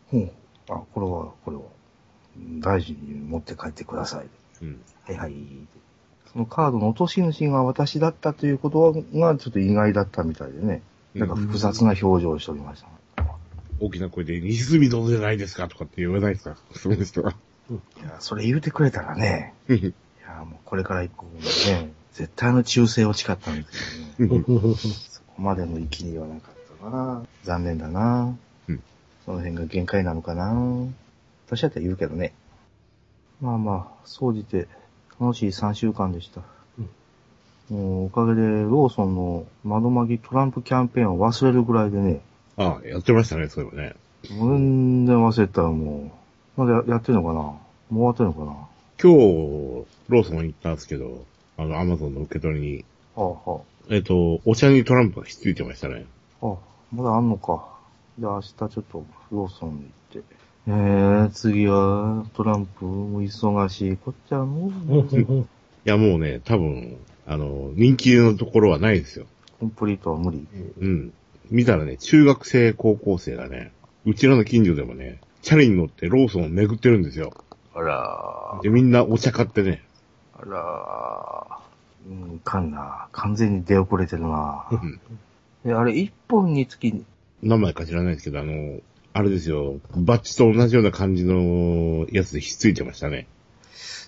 [0.10, 0.32] ほう。
[0.70, 1.64] あ、これは、これは。
[2.60, 4.28] 大事に持って帰ってください。
[4.62, 4.80] うん。
[5.06, 5.36] はいはい。
[6.32, 10.82] そのカードの落とし主が私だったということがちょっと意外だったみたいでね。
[11.14, 12.88] なんか複雑な表情をしておりました。
[13.82, 15.68] 大きな声で、西住どうじゃないですか？
[15.68, 16.56] とかって言わないですか？
[16.74, 17.32] その人は。
[17.70, 19.54] いや、それ言うてくれたらね。
[19.68, 19.94] うんい
[20.24, 21.26] や、もうこれから以降
[21.74, 24.44] ね、絶対の忠誠を誓ったんですけどね。
[25.10, 27.24] そこまでの域にはなかったな。
[27.44, 28.38] 残念だな。
[29.28, 30.52] うんその辺が限界なのかな。
[31.48, 32.34] 私だったら言うけどね。
[33.42, 34.68] まあまあ、総じて
[35.20, 36.42] 楽しい3週間でした。
[37.70, 42.20] もうおかげでローソンの窓まぎトランプキャンペーンを忘れるぐらいでね、
[42.58, 43.96] ああ、やってましたね、そういえばね。
[44.24, 46.12] 全然忘れてたらも
[46.58, 47.34] う、まだややってんのかな？
[47.34, 47.60] も
[47.92, 48.46] う終わってんのかな？
[48.48, 48.68] は
[49.02, 51.26] 今日、ローソン行ったんですけど、
[51.58, 56.06] あの、アマゾンの受け取りに、あはえっ、と、お茶にトランプがひっついてましたね。
[56.42, 56.56] あ、あ、
[56.94, 57.66] まだあんのか。
[58.20, 60.42] じゃあ明日ちょっとローソンに行って。
[60.68, 64.72] えー、次はトランプも忙しいこっちゃの。
[65.86, 69.26] いや、もうね、多分、あの、人気のところはないですよ。
[69.60, 70.48] コンプリートは無理。
[70.80, 71.14] うん。
[71.50, 73.72] 見たらね、中学生、高校生がね、
[74.06, 77.34] うちらの近所でもね、チャリに乗ってローソンを巡ってるんですよ。
[77.74, 79.84] あらで、みんなお茶買ってね。
[80.36, 81.60] あら
[82.08, 83.08] うん、いかんな。
[83.12, 84.66] 完全に出遅れてるな。
[84.72, 85.00] うん。
[85.66, 87.04] で、あれ、一本につき、
[87.42, 88.80] 名前か知らないですけど、あの、
[89.14, 93.28] あれですよ、バッジと同じような感じのやつでひっついてましたね。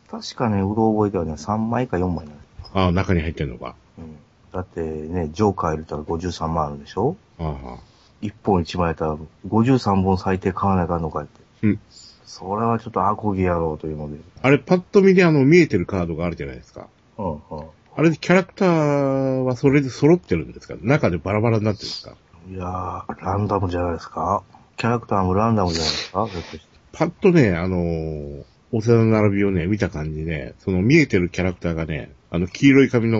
[0.09, 2.31] 確かね、うろ覚えではね、3枚か4枚な。
[2.73, 3.75] ああ、中に入ってんのか。
[3.97, 4.15] うん。
[4.51, 7.15] だってね、ジョーカー入れたら53万あるでしょ？
[7.39, 7.77] ああ、
[8.21, 9.17] 1本1枚やったら
[9.47, 11.41] 53本最低買わないかんのかって。
[11.63, 11.79] うん。
[12.25, 14.19] それはちょっとアコギやろうというので。
[14.41, 16.87] あれ、パッと見であの、見えてるカードがあるじゃないですか。
[17.17, 17.39] うん、うん。
[17.95, 20.75] あれ、キャラクターはそれで揃ってるんですか？
[20.81, 22.15] 中でバラバラになってるんですか？
[22.49, 24.43] いやー、ランダムじゃないですか
[24.77, 26.27] キャラクターもランダムじゃないですか。
[26.91, 28.43] パッとね、あのー
[28.75, 33.19] お世話の並びをね、見た感じね、その見えてるキャラクターがね、あの、黄色い髪の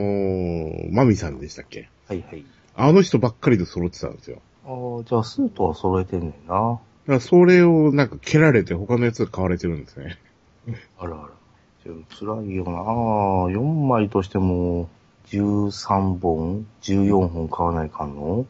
[0.92, 1.90] マミさんでしたっけ？
[2.08, 2.44] はいはい。
[2.76, 4.42] あの人ばっかりで揃ってたんですよ。
[4.66, 4.70] あ
[5.02, 6.56] あ、じゃあスートは揃えてんねんな。
[6.56, 10.18] だからそれをなんか蹴られて他のやつが買われてるんですね。
[10.98, 11.30] あらあら。
[12.20, 12.72] 辛いよな。
[13.54, 14.90] 4枚としても、
[15.28, 18.48] 13本、14本買わないかんの？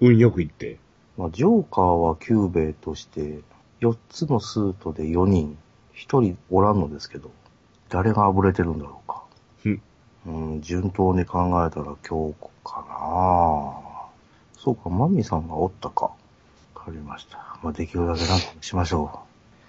[0.00, 0.78] 運よくいって。
[1.16, 3.40] まあ、ジョーカーはキュゥべえとして、
[3.80, 5.56] 4つのスートで4人、
[5.94, 7.30] 1人おらんのですけど、
[7.88, 9.22] 誰があぶれてるんだろうか。
[9.64, 9.82] うん
[10.26, 13.90] うん、順当に考えたら京子かな
[14.58, 16.06] そうか、マミさんがおったか。
[16.06, 16.14] わ
[16.74, 17.58] かりました。
[17.62, 19.20] まあ、できるだけなんとかしましょ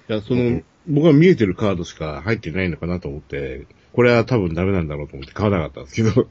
[0.10, 6.28] いや、そのえ、僕は見えてるカードしか入ってないのかなと思って、これは多分ダメなんだろうと思って買わなかったんですけど。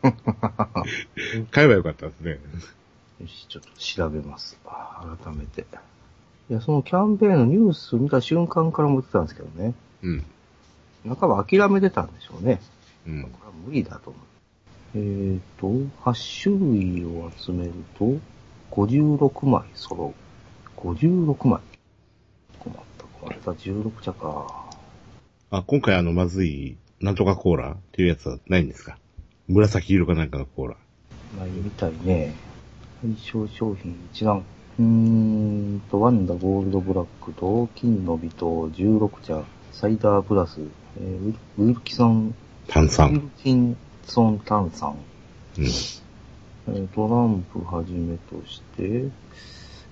[1.50, 2.38] 買えばよかったですね。
[3.20, 3.22] う。
[3.22, 4.58] よし、ちょっと調べます。
[4.66, 5.66] あ改めて。
[6.50, 9.74] いや、そのキャンペーンのニュース見た瞬間から思ってたんですけどね。
[10.02, 10.24] うん。
[11.08, 12.60] 半ば諦めてたんでしょうね。
[13.06, 13.22] うん。
[13.22, 14.22] これは無理だと思う。
[14.94, 15.66] えーと、
[16.10, 18.14] 8種類を集めると、
[18.70, 20.14] 56枚揃
[20.76, 20.80] う。
[20.80, 21.60] 56枚。
[22.58, 23.50] 困った、困った。
[23.52, 24.66] 16茶か。
[25.50, 28.98] あ、今回あの、まずい、なんとかコーラっていうやつはないんですか？
[29.48, 30.76] 紫色かなんかのコーラ。
[31.38, 32.34] ないみたいね。
[33.00, 34.44] 対象商品一覧。
[34.76, 40.60] うーんと、ワンダゴールドブラックと、金の美と16茶、サイダープラス、
[41.00, 42.34] えーウィルキソン、
[42.66, 43.30] 炭ウィル酸。
[43.36, 44.96] キンソン炭酸。
[45.58, 45.64] うん。
[45.64, 49.08] えートランプはじめとして、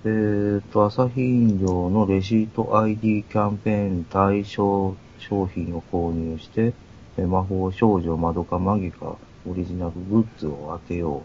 [0.03, 6.73] えーと、アサヒ飲料のレシート ID キャンペーン対象商品を購入して、
[7.17, 9.15] えー魔法少女まどかマギカ
[9.49, 11.23] オリジナルグッズを当てよ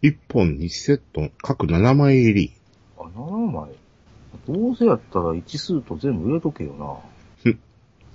[0.00, 2.52] 1本2セット、各7枚入り。
[2.96, 3.02] う。
[3.02, 3.70] あ、7枚。
[4.46, 6.98] どうせやったら1スート全部入れとけよな。
[7.42, 7.58] ふん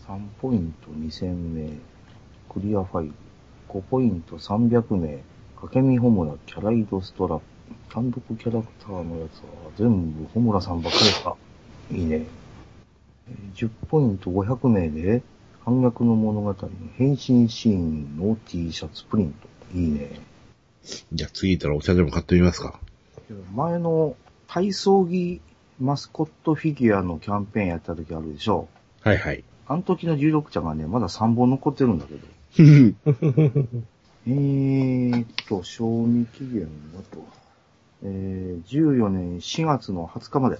[0.08, 1.69] 3ポイント2000名。
[2.48, 3.13] クリアファイル。
[3.67, 5.17] 5ポイント300名。
[5.60, 7.46] かけみホムラキャライドストラップ。
[7.89, 11.36] 単独キャラクターのやつは全部ホムラさんばっかりか。
[11.91, 12.26] いいね。
[13.28, 15.22] えー10ポイント500名で、
[15.65, 19.78] 反逆の物語の変身シーンの T シャツプリント。
[19.78, 20.33] いいね。
[21.13, 22.80] じゃあ次行ったらお茶でも買ってみますか。
[23.56, 24.15] 前の
[24.48, 25.41] 体操着
[25.80, 28.67] マスコットフィギュアのキャンペーンやった時あるでしょ。
[29.02, 29.43] はいはい。
[29.67, 32.19] あの時の16茶がね、まだ3本残ってるんだけど。
[34.26, 37.26] えーっと、賞味期限だと、
[38.04, 40.56] えー、14年4月の20日まで。
[40.56, 40.60] う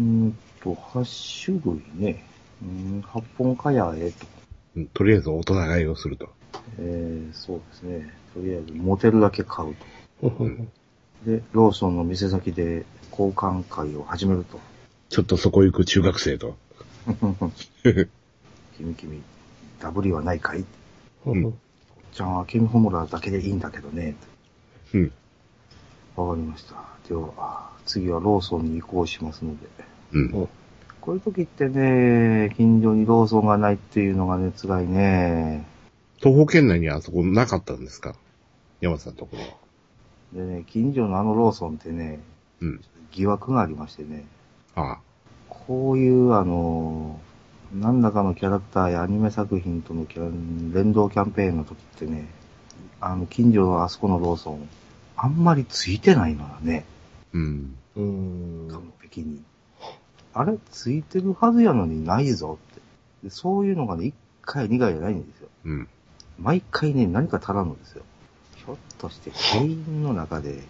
[0.00, 2.24] ーんと、8種類ね。
[2.62, 4.26] うーん、8本かやえと。
[4.76, 6.30] うんとりあえず大人買いをすると。
[6.78, 8.12] えー、そうですね。
[8.34, 9.74] とりあえず、モテるだけ買う
[10.20, 10.30] と。
[11.26, 14.60] で、ローソンの店先で交換会を始めると。
[15.08, 16.56] ちょっとそこ行く中学生と。
[18.76, 19.22] 君君、
[19.80, 20.64] ダブリはないかい？
[21.26, 21.54] うん
[22.12, 24.16] じゃあ、ケミホムラだけでいいんだけどね。
[24.94, 25.12] うん。
[26.16, 26.74] わかりました。
[27.08, 29.66] では、次はローソンに移行しますので。
[30.12, 30.30] うん。
[31.00, 35.66] こういう時ってね、近所にローソンがないっていうのがね、辛いね。
[36.18, 38.14] 東方圏内にあそこなかったんですか？
[38.80, 39.48] 山さんのところは。
[40.32, 42.20] でね、近所のあのローソンってね、
[42.60, 42.80] うん。
[43.12, 44.26] 疑惑がありましてね、
[44.74, 44.98] ああ。
[45.48, 47.20] こういうあの、
[47.74, 50.28] 何らかのキャラクターやアニメ作品とのキャラ
[50.74, 52.28] 連動キャンペーンの時ってね、
[53.00, 54.68] あの、近所のあそこのローソン、
[55.16, 56.84] あんまりついてないのよね。
[57.32, 57.76] うん。
[57.96, 58.68] うーん。
[58.70, 59.42] 完璧に。
[60.34, 62.80] あれついてるはずやのにないぞって。
[63.24, 65.48] でそういうのがね、1回、2回じゃないんですよ。
[65.64, 65.88] うん。
[66.38, 68.02] 毎回ね、何か足らんのですよ。
[68.56, 70.62] ひょっとして、店員の中で、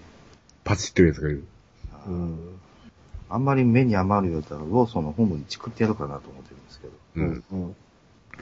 [0.64, 1.44] パチってるやつがいる。
[1.92, 2.38] あ,、うん。
[3.38, 7.44] んまり目に余るようだったら、ローソンの本部にチクってやるかなと思ってるんですけど、うん。
[7.52, 7.76] うん。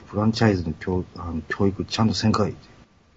[0.05, 2.67] フランチャイズの教あの教育ちゃんとせんかいって。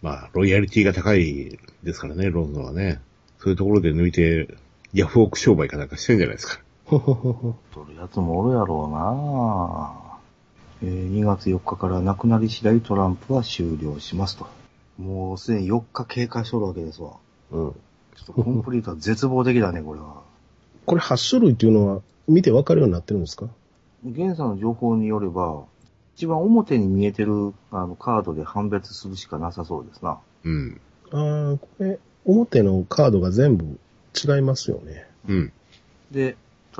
[0.02, 3.00] まあ、ロイヤリティが高いですからね、ローソンはね。
[3.38, 4.48] そういうところで抜いて、
[4.92, 6.60] ヤフオク商売かなんかしてんじゃないですか。
[6.90, 10.09] 取るやつもおるやろうな
[10.82, 14.46] えー2月4日からなくなり次第トランプは終了しますと。
[14.98, 17.12] もうすでに4日経過しとるわけですわ。
[17.52, 17.72] うん。
[18.16, 20.22] ちょっとコンプリートは絶望的だね、これは。
[20.86, 23.46] これ8種類っていうのは見てわかるようになってるんですか？
[24.04, 25.64] 現在の情報によれば、
[26.16, 30.18] 一番表に見えてるあのカードで判別するしかなさそうですな。
[30.44, 30.80] うん。
[31.12, 33.78] ああ、これ、表のカードが全部
[34.14, 35.06] 違いますよね。
[35.28, 35.52] うん。
[36.10, 36.36] で、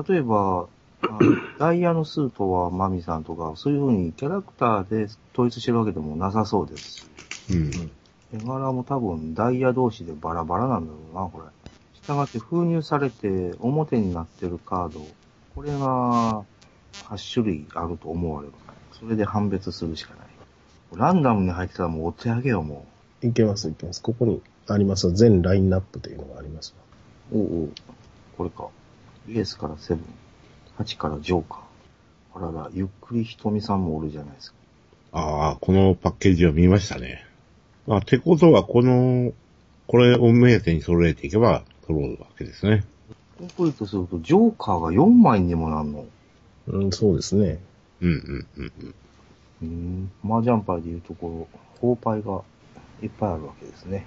[0.07, 0.67] 例えば、
[1.59, 7.05] ダイヤのスートはマミさんとか、そういう風にキャラクターで統一してるわけでもなさそうですし、
[7.51, 7.91] うん。
[8.33, 11.45] 絵柄も多分ダイヤ同士でバラバラなんだろうな、これ。
[12.01, 15.05] 従って封入されて表になってるカード、
[15.55, 16.43] これが
[17.09, 18.53] 8種類あると思われる。
[18.93, 20.27] それで判別するしかない。
[20.95, 22.85] ランダムに入ってたらもうお手上げよ、も
[23.21, 24.01] いけますいけます。
[24.01, 26.73] ここにあります全ラインナップというのがあります
[27.31, 27.71] おうおう。
[28.37, 28.67] これか。
[29.27, 30.03] イエスからセブン。
[30.83, 31.59] 8からジョーカー。
[32.33, 34.57] あらら、ゆっくりひとみさんもおるじゃないですか。
[35.13, 37.25] ああ、このパッケージを見ましたね。
[37.87, 39.33] まあ、ってことは、この、
[39.87, 42.85] これを目当てに揃えていけば、揃うわけですね。
[43.37, 46.05] コンプリートすると、ジョーカーが4枚にもなんの？
[46.67, 47.59] うん、そうですね。
[47.99, 48.95] うんうんうんうん。
[49.61, 50.11] うーん。
[50.23, 52.43] 麻雀牌でいうところ、砲牌が
[53.03, 54.05] いっぱいあるわけですね。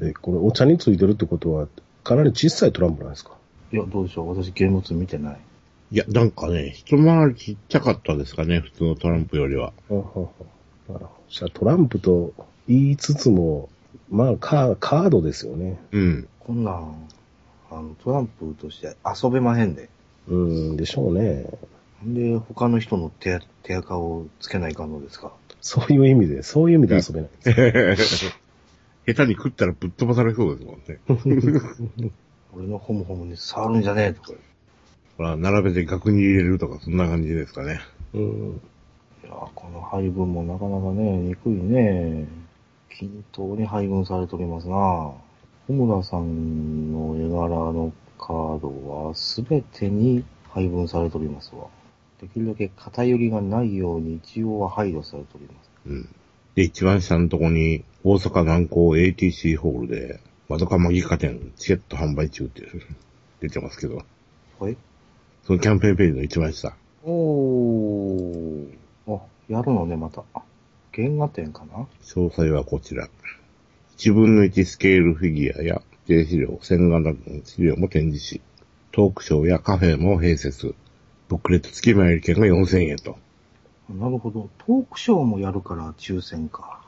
[0.00, 1.68] え、これお茶についてるってことは、
[2.04, 3.32] かなり小さいトランプなんですか？
[3.72, 4.34] いや、どうでしょう。
[4.34, 5.40] 私、現物見てない。
[5.92, 9.72] いや、なんかね、一回りちっちゃかったですかね、普通のトランプよりは。
[9.88, 10.30] はははなる
[10.88, 11.10] ほど。
[11.28, 12.32] じゃあトランプと
[12.68, 13.68] 言いつつも、
[14.08, 15.80] まあカー、カードですよね。
[15.90, 16.28] うん。
[16.38, 17.08] こんなん、
[17.70, 19.88] あの、トランプとして遊べまへんで。
[20.28, 21.46] うん、でしょうね。
[22.06, 25.32] んで、他の人の手、手垢をつけないかんのですか？
[25.60, 28.26] そういう意味で、そういう意味で遊べないです。
[29.06, 31.00] 下手に食ったらぶっ飛ばされそうですもんね。
[32.54, 34.32] 俺のホムホムに触るんじゃねえとか。
[35.20, 37.78] ほら、並べて額に入れるとか、そんな感じですかね。
[38.14, 38.60] うん。
[39.22, 42.26] いやーこの配分もなかなかね、憎いね。
[42.88, 45.12] 均等に配分されておりますな。
[45.68, 51.66] 小村さんの絵柄のカードはすべてに配分されておりますわ。
[52.18, 55.70] できるだけ偏りがないように一応は配慮されております。
[55.84, 56.08] うん。
[56.54, 62.62] で、一番下のとこに、大阪南港 ATC ホールで、窓かマギカ店、チケット販売中って
[63.40, 64.02] 出てますけど、
[64.58, 64.78] はい
[65.46, 66.76] そのキャンペーンページの一番下。
[67.04, 68.76] おー。
[69.08, 70.22] あ、やるのね、また。
[70.34, 70.42] あ
[70.94, 71.86] 原画展かな？
[72.02, 73.08] 詳細はこちら。
[73.96, 78.40] 1分の1スケールフィギュアや低資料、線画などの資料も展示し、
[78.92, 80.74] トークショーやカフェも併設。
[81.28, 83.16] ブックレット付き前売り券が4000円と。
[83.88, 84.48] なるほど。
[84.58, 86.82] トークショーもやるから抽選か。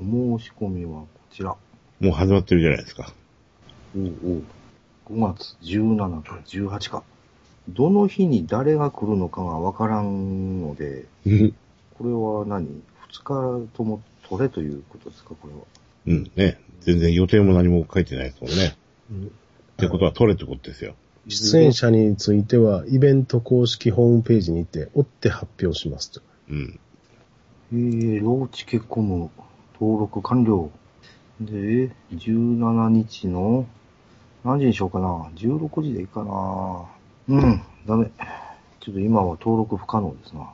[0.00, 1.56] お申し込みはこちら。
[2.00, 3.12] もう始まってるじゃないですか。
[3.96, 4.42] おうおう
[5.06, 7.04] 5月17か18か。
[7.68, 15.34] どの日に誰が来るのかがわからんので、これは何 ?2 日とも取れということですか？
[15.34, 15.60] これは。
[16.06, 16.58] うん、ね。
[16.80, 18.76] 全然予定も何も書いてないですもんね。
[19.74, 20.94] ってことは取れってことですよ。
[21.28, 26.20] 出演者については、イベント公式ホームページにて、追って発表しますと。
[26.50, 26.78] うん。
[27.72, 29.30] えー、ローチケコム
[29.80, 30.70] 登録完了。
[31.40, 33.66] で、17日の、
[34.44, 36.84] 何時にしようかな ?16 時でいいかな？
[37.28, 38.10] うん、ダメ。
[38.80, 40.50] ちょっと今は登録不可能ですな。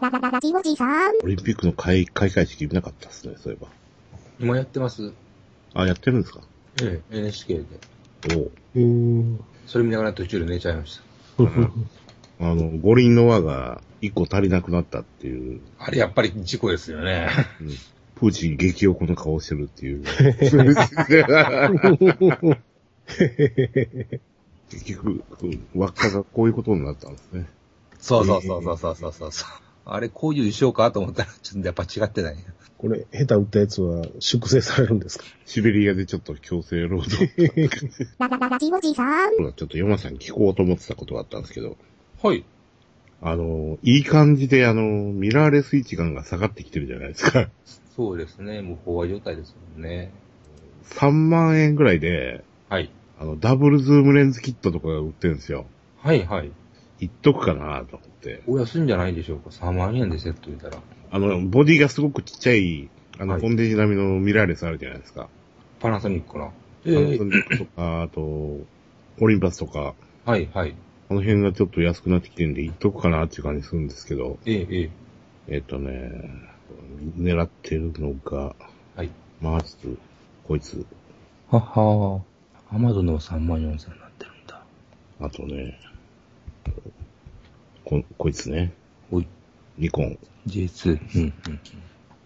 [1.24, 1.26] オ。
[1.26, 3.68] リンピックの開開会式見なかったですね、そういえば。
[4.38, 5.12] 今やってます。
[5.74, 6.40] あ、やってるんですか
[6.82, 7.64] ええ、NHK で。
[8.36, 9.44] おううん。
[9.66, 11.02] それ見ながら途中で寝ちゃいました。
[12.40, 17.28] あの、五輪の輪が一個足りなくなったっていう、あれやっぱり事故ですよね。
[17.60, 17.68] うん、
[18.14, 20.04] プーチン激横の顔してるっていう。
[24.70, 25.22] 結局、
[25.74, 27.46] 輪っかがこういうことになったんですね。
[27.98, 29.48] そうそうそうそうそうそうそう。
[29.84, 32.36] あれ、こういう衣装かと思ったら、ちょっとやっぱ違ってない。
[32.78, 35.24] これ、下手打ったやつは、粛清されるんですか？
[35.44, 37.28] シベリアでちょっと強制労働。
[38.18, 39.30] ララララジオジさん。
[39.36, 41.76] ちょっと山さんに聞こうと思ってたことがあったんですけど、
[42.22, 42.44] はい。
[43.20, 47.50] あの、いい感じであの、ミラーレス位置感が下がってきてるじゃないですか。
[47.96, 48.62] そうですね。
[48.62, 50.10] もう飽和状態ですもんね。
[50.84, 52.90] 3万円ぐらいで、はい。
[53.20, 55.66] あの、ダブルズームレンズキットとかが売ってるんですよ。
[55.98, 56.50] はいはい。
[57.00, 58.42] 言っとくかなと思って。
[58.46, 60.82] お安いんじゃないでしょうか？3万円でセット入れたら。
[61.10, 65.28] あの、ボディがすごくちっちゃい、あの、はいコンデジ並みのミラーレスあるじゃないですか。
[65.80, 66.52] パナソニックの。
[66.82, 69.94] パナソニックとか、 あと、オリンパスとか、
[70.24, 70.74] はいはい。
[71.08, 74.90] この辺がちょっと安くなってきてるんで、言っとくかなっていう感じするんですけど、ええ、ええ。
[75.56, 76.10] えっとね、
[77.18, 78.56] 狙ってるのが、
[78.96, 79.10] はい。
[79.42, 80.00] まあ、ちょっと、
[80.48, 80.86] こいつ、
[81.50, 82.22] はは
[82.72, 84.62] アマゾンの3万4千になってるんだ。
[85.20, 85.78] あとね、
[87.84, 88.72] こ、こいつね、
[89.10, 89.26] おい。
[89.76, 90.18] ニコン。
[90.46, 90.98] J2。
[91.16, 91.52] うん、うん。
[91.54, 91.60] い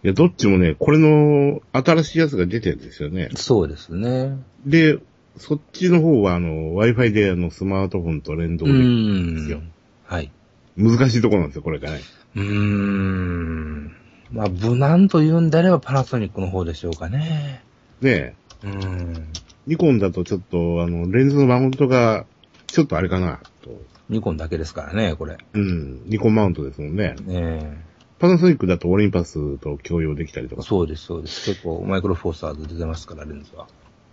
[0.03, 3.31] や、どっちもね、これの新しいやつが出てるんですよね。
[3.37, 4.39] そうですね。
[4.67, 4.99] で、
[5.39, 9.59] そっちの方は、あの、Wi-Fi であの、スマートフォンと連動うできるんですよ。
[9.59, 9.73] ん。
[10.05, 10.31] はい。
[10.77, 12.01] 難しいところなんですよ、これがね。
[12.37, 13.97] うーん。
[14.31, 17.63] まあ、無難と言うんであればパナソニックの方でしょうかね。
[18.03, 19.27] で、うーん。
[19.67, 22.27] ニコンだとちょっと、あの、レンズのマウントが、
[22.67, 23.71] ちょっとあれかな、と。
[24.09, 25.39] ニコンだけですからね、これ。
[25.55, 27.17] うん、ニコンマウントですもんね。
[27.29, 27.77] え
[28.19, 30.63] パナソニックだとオリンパスと共用できたりとえか。
[30.63, 31.45] そうです、そうです。
[31.51, 33.67] 結構、マイクロフォーサーズ出てますから、レンズは。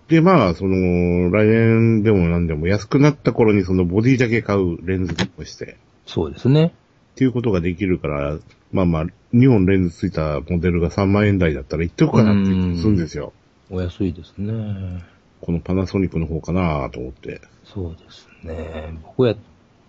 [0.07, 6.73] で、まあ、その、来年でも何でも安くなった頃にそのボディだけ買うレンズとして、そうですね。
[7.11, 8.37] っていうことができるから、
[8.71, 12.51] まあまあ、2本レンズついたモデルが3万円台だったら言っておくかなってす
[12.87, 13.33] るんですよ。
[13.69, 15.03] お安いですね。
[15.41, 17.41] このパナソニックの方かなと思って。
[17.63, 18.93] そうですね。
[19.03, 19.37] 僕やっ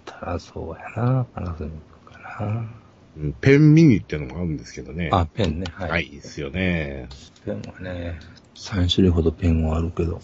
[0.05, 1.27] たらそうやな。
[1.35, 1.73] パナソニッ
[2.07, 2.47] クかな。
[2.47, 2.69] うん
[3.43, 5.11] ペンミニってのもあるんですけどね。
[5.13, 5.67] あ、ペンね。
[5.71, 5.91] はい。
[5.91, 7.09] はい、いいですよね。
[7.45, 8.19] ペンはね、
[8.55, 10.19] 3種類ほどペンはあるけど。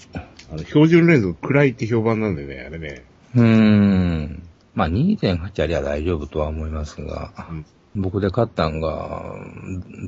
[0.50, 3.04] あの、標準レンズ暗いって評判なんでね、あれね。
[3.34, 4.42] うーん。
[4.74, 7.66] まあ2.8ありゃ大丈夫とは思いますが、うん
[7.96, 9.34] 僕で買ったんが、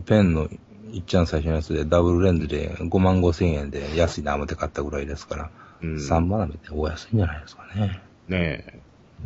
[0.07, 0.49] ペンの
[0.93, 5.51] いっちゃん最初のやつでダブルレンズで5万5千円で安いな思って買ったぐらいですから、
[5.83, 5.95] うん。
[5.97, 8.03] 3万円ってお安いんじゃないですかね。
[8.29, 8.81] ね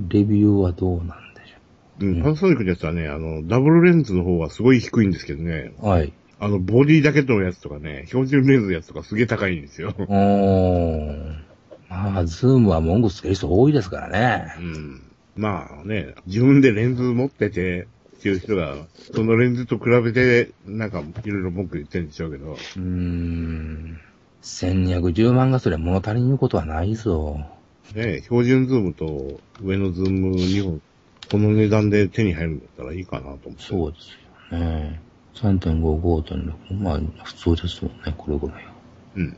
[0.08, 1.54] レビューはどうなんでし
[2.00, 2.04] え。
[2.04, 5.72] うん、パナソニックのやつはね、あの、ダブルレンズの方はすごい低いんですけどね。
[5.80, 5.88] ょう。
[5.88, 6.12] はい。
[6.40, 9.94] あの、ボディだけのやつとかね、標準レンズのやつとかすげえ高いんですよ。
[9.98, 11.34] おー。
[11.88, 14.62] まあ、ズームは文句つける人多いですからねう。
[14.62, 15.02] ん。
[15.36, 17.86] まあね、自分でレンズ持ってて、
[18.24, 18.74] っていう人が、
[19.12, 22.52] そのレンズと比べて、なんか、いろいろ文句言ってるんでしょうけど。
[22.52, 24.00] うーん。
[24.42, 27.38] 1210万がそれ物足りんことはないぞ。
[27.94, 30.80] ね標準ズームと上のズーム2本、
[31.30, 33.62] この値段で手に入るんだったらいいかなと思って。
[33.62, 34.12] そうです
[34.54, 35.02] よね。
[35.34, 36.74] 3.5、5.6。
[36.82, 38.72] まあ、普通ですもんね、これぐらいは。
[39.16, 39.36] うん。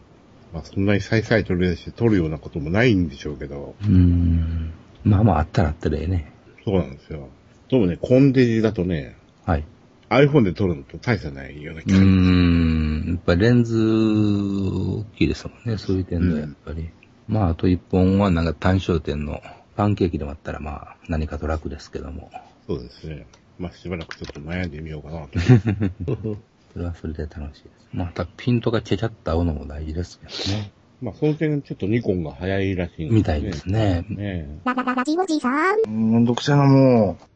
[0.53, 4.71] まあそんなに再々取り出して撮るようなこともないんでしょうけど、うーん。
[5.03, 6.33] まあまあ、あったらあったらええね。
[6.65, 7.29] そうなんですよ。
[7.69, 9.65] でもね、コンデジだとね、はい。
[10.09, 12.07] iPhone で撮るのと大差ないような気うーがする。
[12.07, 13.09] ん。
[13.09, 16.91] やっぱレンズ、大きいですもんね、そういう点で、やっぱり。
[17.29, 19.43] まあ、あと一本はなんか単焦点の
[19.75, 22.31] パンケーキでもあったら、まあ、何かと楽ですけども。
[22.69, 23.27] そうですね。
[23.59, 25.39] まあしばらくちょっと悩んでみようかなと。
[26.73, 27.89] それはそれで楽しいです。
[27.93, 30.71] また、ピントがちゃちゃっと合うのも大事ですけどね。
[31.01, 34.05] まあその点ちょっとニコンが早いらしいんみたいですね。
[34.09, 35.77] ねララララジオジさん。
[35.87, 37.36] うんめんどくせえな、もう。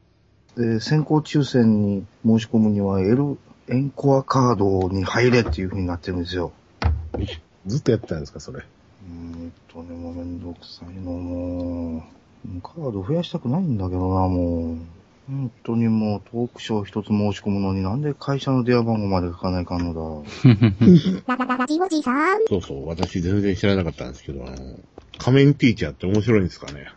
[0.57, 3.39] で、先行抽選に申し込むには、L、
[3.69, 6.53] エンコアカードに入れっていう風になってるんですよ。
[7.67, 8.59] ずっとやってたんですか、それ？
[8.59, 12.61] うーんとね、もうめんどくさいの、もう。
[12.63, 14.77] カード増やしたくないんだけどな、もう。
[15.29, 20.01] 本当にもうトークショー一つ申し込むのになんで会社の電話番号まで書かないかんのだ。
[21.27, 22.41] ララララジオジさん。
[22.49, 24.57] そうそう、私全然知らなかったんですけど、あの、
[25.19, 26.89] 仮面ティーチャーって面白いんですかね？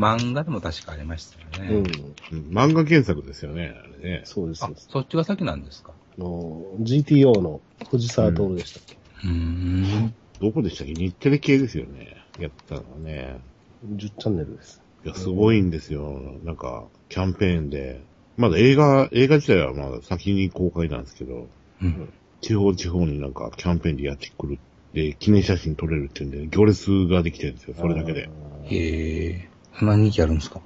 [0.00, 2.16] 漫画でも確かありましたよね。
[2.30, 2.38] うん。
[2.38, 4.22] うん、漫画原作ですよね、あれね。
[4.24, 4.64] そうです。
[4.64, 5.92] あそうです、そっちが先なんですか？
[5.92, 9.30] あの、GTO の藤沢徹でしたっけ、うー
[10.06, 10.14] ん。
[10.40, 10.94] どこでしたっけ？
[10.94, 12.16] 日テレ系ですよね。
[12.38, 13.36] やったのはね。
[13.84, 14.82] ?10 チャンネルです。
[15.04, 16.40] いや、すごいんですよ。
[16.44, 18.06] なんか、キャンペーンで。
[18.36, 21.50] まだ映画、映画自体はまだ先に公開なんですけど、
[21.82, 22.12] うん。
[22.40, 24.58] 地方地方になんかキャンペーンでやってくる。
[24.94, 28.28] で、記念写真撮れるっていうんで、行列ができてるんですよ、それだけで。
[28.70, 29.49] へえ。
[29.78, 30.60] そんな人気あるんですか？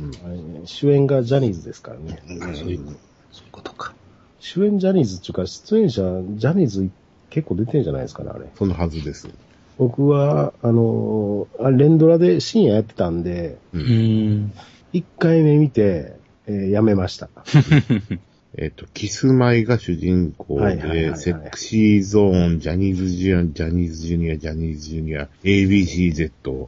[0.00, 2.22] うんあれね主演がジャニーズですからね。
[2.28, 2.98] うんそういうこと。
[3.32, 3.94] そういうことか。
[4.40, 6.02] 主演ジャニーズっていうか、出演者
[6.36, 6.90] ジャニーズ
[7.30, 8.46] 結構出てんじゃないですかね、あれ。
[8.56, 9.28] そのはずです。
[9.76, 13.78] 僕は、あのーあれ連ドラで深夜やってたんで、う。
[13.78, 14.52] うんーん。
[14.94, 16.14] 1回目見て、
[16.46, 17.28] えーやめました。
[18.56, 26.66] えっ、と、キスマイが主人公で、セクシーゾーン、ジャニーズジュニア、ジャニーズジュニア、ジャニーズジュニア、ABCZ。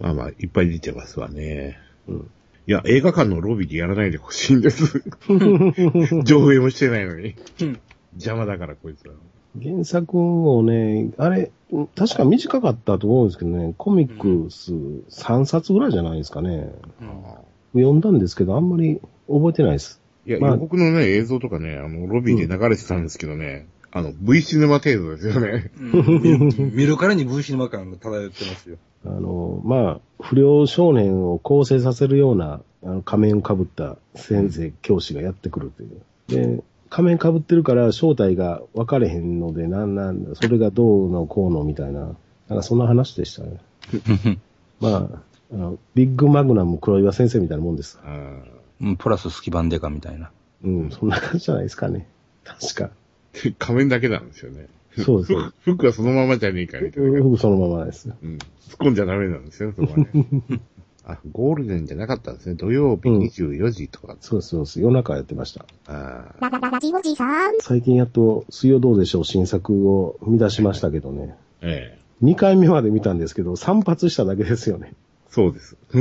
[0.00, 1.78] まあまあ、いっぱい出てますわね。
[2.08, 2.30] うん
[2.66, 5.02] いや、映画館のロビーでやらないでほしいんです。
[6.22, 7.34] 上映もしてないのに。
[8.12, 9.12] 邪魔だから、こいつら。
[9.60, 11.50] 原作もね、あれ、
[11.96, 16.70] 確か短かったと思うんですけどね、コミックス3冊ぐらいじゃないですかね。
[17.72, 20.00] 読んだんですけど、あんまり覚えてないです。
[20.26, 25.72] いや、まあ予告のね、映像とかね、あの、ロビーで流れてたんですけどね、あの、V シネマ程度ですよね。
[26.72, 28.76] 見るからに V シネマ感が漂ってますよ。
[29.04, 36.02] あの、まあ、不良少年を構成させるような、あの仮面をかぶった先生、教師がやってくるという。
[36.28, 42.16] で、仮面かぶってるから正体が分かれへんので、なんなんだ、それがどうのこうのみたいな、
[42.48, 43.58] なんかそんな話でしたね。
[44.80, 45.22] まあ、
[45.52, 47.98] あの、ビッグマグナム黒岩先生みたいなもんです。
[48.04, 48.42] あ
[48.80, 50.30] うん、プラススキバンデカみたいな。
[50.64, 52.06] うん、そんな感じじゃないですかね。
[52.44, 52.90] 確か。
[53.34, 54.66] ー仮面だけなんですよね。
[54.96, 55.34] そうです。
[55.34, 57.22] 服服はそのままじゃねえか、みたいな。
[57.22, 58.08] 僕そのままです。
[58.08, 58.34] うん。
[58.34, 58.38] 突っ
[58.78, 60.08] 込んじゃダメなんですよ、そこはね。
[61.04, 62.54] あ、ゴールデンじゃなかったんですね。
[62.54, 64.16] 土曜日うん24時とか。
[64.20, 64.80] そうですそうです。
[64.80, 65.64] 夜中やってました。
[65.86, 67.54] あララララジオジさん。
[67.60, 71.34] 最近やっと、水曜どうでしょう新作を見出しましたけどね。
[71.62, 72.00] あ、ええ。
[72.22, 74.92] 2回目まで見たんですけど、散髪しただけですよね。
[75.30, 75.76] そうです。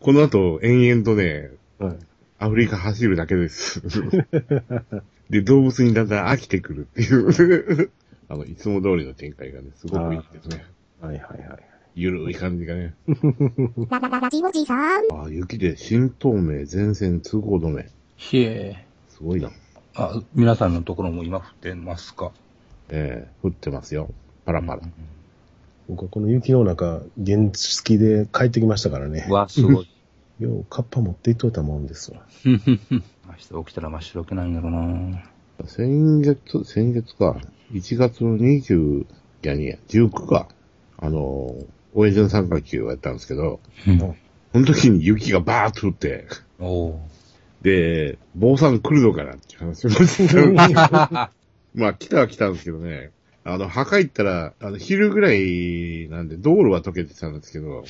[0.00, 1.96] この後、延々とね、はい。
[2.38, 3.80] アフリカ走るだけです。
[5.32, 7.90] で、動物にだんだん飽きてくるっていう。
[8.28, 10.64] あの、いつも通りの展開がね、すごくいいですね。
[11.00, 11.62] はいはいはい。
[11.94, 12.94] ゆるい感じがね。
[13.88, 15.04] ララララジオジさん。
[15.10, 17.88] あ雪で新透明全線通行止め。
[18.16, 18.84] ひえ。
[19.08, 19.50] すごいな。
[19.94, 22.30] あ、皆さんのところも今降ってますか
[22.90, 24.12] ええ降ってますよ。
[24.44, 24.82] パラパラ。
[25.88, 29.32] 僕はこの雪の中、原付で帰ってきましたからねう。
[29.32, 29.88] わ、すごい。
[30.40, 32.20] よう、カッパ持っていっといたもんですわ。
[33.32, 35.22] 明日起きたら真っ白くないんだろうな
[35.66, 37.36] 先月、先月か。
[37.72, 39.06] 1月の20、い
[39.42, 40.48] やにや、19か。
[40.98, 41.54] あの、
[41.94, 44.16] 親父の三角球をやったんですけど、うん
[44.52, 46.26] その時に雪がバーッと降って、
[47.62, 50.52] で、坊さん来るのかなって話をして
[51.74, 53.12] まあ来たは来たんですけどね。
[53.44, 57.84] あの、墓行ったら、あの、昼ぐらいなんで、道路は溶けてたんですけど、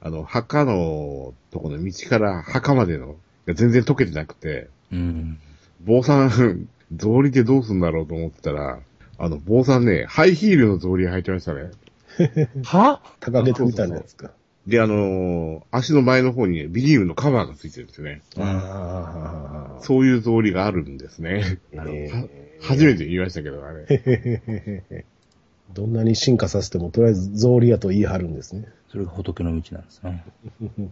[0.00, 3.16] あの、墓のとこの道から墓までの、
[3.46, 5.38] が全然溶けてなくて、うん。
[5.84, 8.78] 坊さん、草履でどうすんだろうと思ってたら、
[9.18, 11.70] あの、坊さんね、ハイヒールの草履履いてましたね。
[12.64, 13.00] は？
[13.20, 14.30] 高げてみたいなやつか。
[14.66, 18.22] で、あのー足の前の方にねビニールのカバーがついてるんですよね。
[18.38, 21.58] ああ、そういう草履があるんですね。
[21.72, 22.28] なるほど
[22.60, 25.04] 初めて言いましたけど、あれ。
[25.74, 28.68] どんなに進化させても、とりあえず草履やと言い張るんですね。
[28.90, 30.24] それが仏の道なんですね。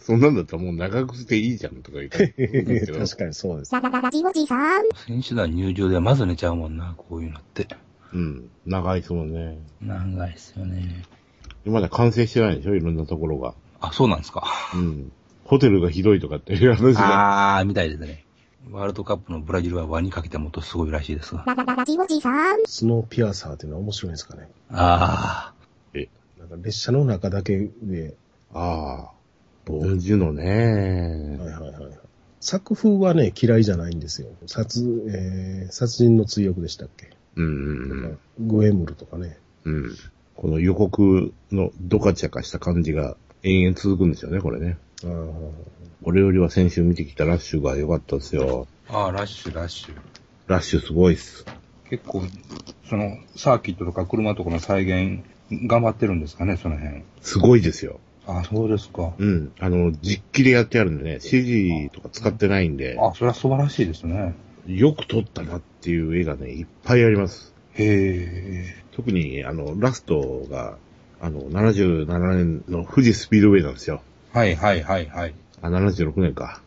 [0.00, 2.28] そんなんだったらもう長靴でいいじゃんとか言って。
[2.92, 3.72] 確かにそうです。
[3.72, 4.82] ララララジオジさん。
[5.06, 7.68] 選手団入場ではまず寝ちゃうもんな、こういうのって。
[8.12, 8.50] うん。
[8.66, 9.58] 長いですもんね。
[9.80, 11.04] 長いっすよね。
[11.66, 13.54] まだ完成してないでしょいろんなところが。
[13.80, 14.44] あ、そうなんですか。
[14.74, 15.12] うん。
[15.44, 17.58] ホテルがひどいとかっていう話が。
[17.58, 18.24] あー、みたいですね。
[18.70, 21.44] ワールドカップのブラジルは輪にかけてもっとすごいらしいですが。
[21.46, 22.58] ララララジオジさん。
[22.66, 24.48] スノーピアサーっていうのは面白いんですかね。
[24.70, 25.52] あ
[26.38, 28.14] なんか列車の中だけで、
[28.54, 29.19] ああ。
[29.70, 31.36] こうボンジュのね。
[31.38, 31.98] はいはいはいはい。
[32.40, 34.28] 作風はね、嫌いじゃないんですよ。
[34.46, 38.48] 殺、えー、殺人の追憶でしたっけ、うんうんうん。
[38.48, 39.38] グエムルとかね。
[39.64, 39.96] うん。
[40.36, 44.78] この予告のドカチャカした感じが延々続くんですよね、これね。
[45.04, 45.50] あー
[46.02, 48.66] これよりは先週見てきたラッシュが良かったですよ。
[48.88, 48.96] ー。
[48.96, 49.94] あー、ラッシュ、ラッシュ。
[50.46, 51.44] ラッシュすごいっす。
[51.90, 52.22] 結構、
[52.88, 57.02] その、サーキットとか車とかの再現、頑張ってるんですかね、その辺。
[57.20, 58.00] すごいですよ。
[58.26, 59.12] あ、そうですか。
[59.18, 59.52] うん。
[59.58, 64.34] あの、実機でやってあるんでね、CG とか使ってないんで、あ、それは素晴らしいですね。
[64.66, 67.54] よく撮ったなっていう絵がね、いっぱいあります。
[67.74, 70.76] へ特に、あの、ラストが、
[71.20, 74.02] あの、77年の富士スピードウェイなんですよ。
[74.34, 74.38] ー。
[74.38, 75.34] はいはいはいはい。
[75.62, 76.62] あ、76年か。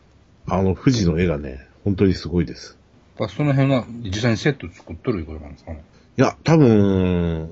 [0.47, 2.77] あの、富士の絵がね、本当にすごいです。
[3.19, 5.83] あその辺は実際にセット作っとるいうことなんですかね。
[6.15, 7.49] いや、多分、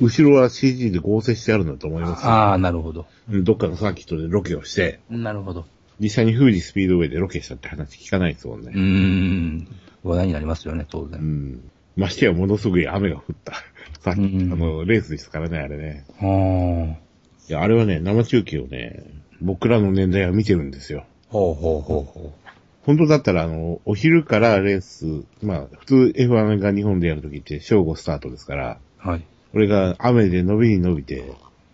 [0.00, 2.30] 後ろは CG で合成してあるんだと思いますよ。
[2.30, 3.06] ああ、なるほど。
[3.30, 5.66] うんどっかのサーキットでロケをして、なるほど。
[5.98, 8.80] 実際に富士スピードウェイでロケしたって話聞かないですもんねうー。
[8.80, 9.68] ん。
[10.04, 11.20] 話題になりますよね、当う然。
[11.20, 11.60] ん。
[11.96, 13.54] ましてやものすごい雨が降った。
[14.00, 16.04] さっき、うんあの、レースですからね、あれね。
[16.20, 17.06] はあ。
[17.48, 19.02] いや、あれはね、生中継をね、
[19.40, 21.04] 僕らの年代は見てるんですよ。
[21.28, 22.32] ほうほうほうほ
[22.86, 29.08] 本当だったら、あの、お昼からレース、まあ、普通 F1 が日本でやるときって正午スタートですから、う。
[29.08, 29.24] はい。
[29.52, 31.32] これが雨で伸びに伸びて、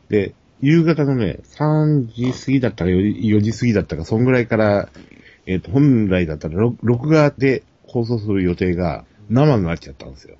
[0.08, 4.88] で、夕方のね、3時過ぎだったか 4, 4時過ぎだったか、そんぐらいから、
[5.44, 10.36] えっ、と、本来だったら録録画で放送する予定が生になっちゃったんですよ。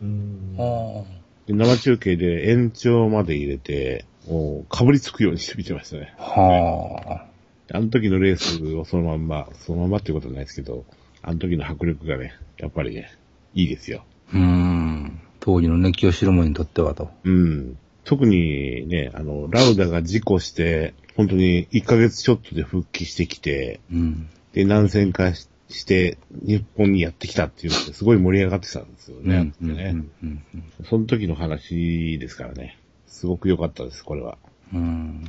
[0.00, 1.04] うんは
[1.46, 6.14] で生中継で延長まで入れて、もう、被りつくようにして見てましたね。
[6.16, 6.22] あ。
[6.22, 7.33] はあ
[7.72, 10.84] の時のレースをそのまんま、そのまんまっていうことはないですけど、
[11.22, 13.10] あの時の迫力がね、やっぱりね、
[13.54, 14.04] いいですよ。
[14.32, 14.36] あ。
[14.36, 15.20] うーん。
[15.40, 17.10] 当時の熱気を知る者にとってはと。
[17.24, 17.78] うん。
[18.04, 24.28] 特にね、あの、ラウダが事故して、本当に1ヶ月ちょっとで復帰してきて、うん。
[24.52, 29.52] で、何戦かしして、日本にやってきたっていうのですごい盛り上がってたんですよね。
[29.60, 29.70] うん。
[29.70, 29.76] うん。
[29.76, 29.84] ね
[30.22, 30.42] うん。
[30.54, 32.78] うんその時の話ですからね。
[33.06, 34.38] すごく良かったです、これは。
[34.72, 35.24] うん。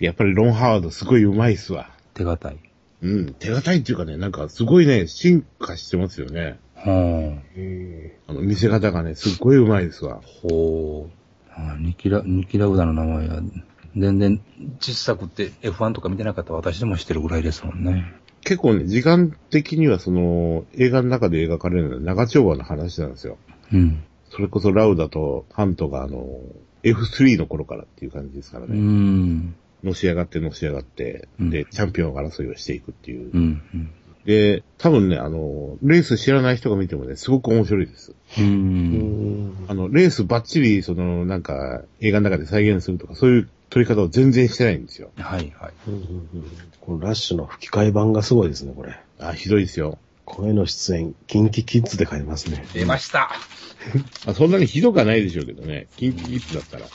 [0.00, 1.90] でやっぱりロン・ハワードすごい上手いっすわ。
[2.14, 2.58] 手堅い。
[3.02, 3.34] うん。
[3.34, 6.58] 手堅いっていうかね、なんかすごいね、進化してますよね。
[6.74, 10.20] はえあの、見せ方がね、すっごい上手いですわ。
[10.24, 10.48] あ。
[10.48, 11.50] ほう。
[11.54, 13.42] あニキラ、ニキラウダの名前は、
[13.94, 14.40] 全然
[14.80, 18.14] 小さくて F1 とか見てなかった私でも知ってるぐらいですもんね。
[18.42, 23.36] 結構ね、時間的にはその、映画の中で描かれるのは長丁場の話なんですよ。
[23.70, 24.02] うん。
[24.30, 26.26] それこそラウダとハントがあの、
[26.82, 28.78] F3 の頃からっていう感じですからうね。
[28.78, 29.54] ん。
[29.84, 33.30] のし上がってのし上がって、うんで、チャンピオン争いをしていくっていう。
[33.32, 33.62] うん。
[33.74, 33.90] うん。
[34.24, 38.14] で、多分ね、あの、レース知らない人が見てもね、すごく面白いです。
[38.38, 38.42] う。
[38.42, 45.10] んんあの、レースバッチリ、その、なんか、映画の中で再現するとか、そういう撮り方を全然してないんですよ。
[45.16, 45.72] はいはい。
[45.88, 46.02] うんうんう
[46.38, 46.44] ん
[46.80, 48.98] このラッシュの吹き替え版がすごいですね、これ。
[49.18, 49.98] あ、ひどいですよ。
[50.24, 52.64] 声の出演、キンキキッズで書いてますね。
[52.72, 53.30] 出ました。
[54.26, 55.88] あそんなにひどくはないでしょうけどね。
[55.96, 56.86] キンキキッズだったら。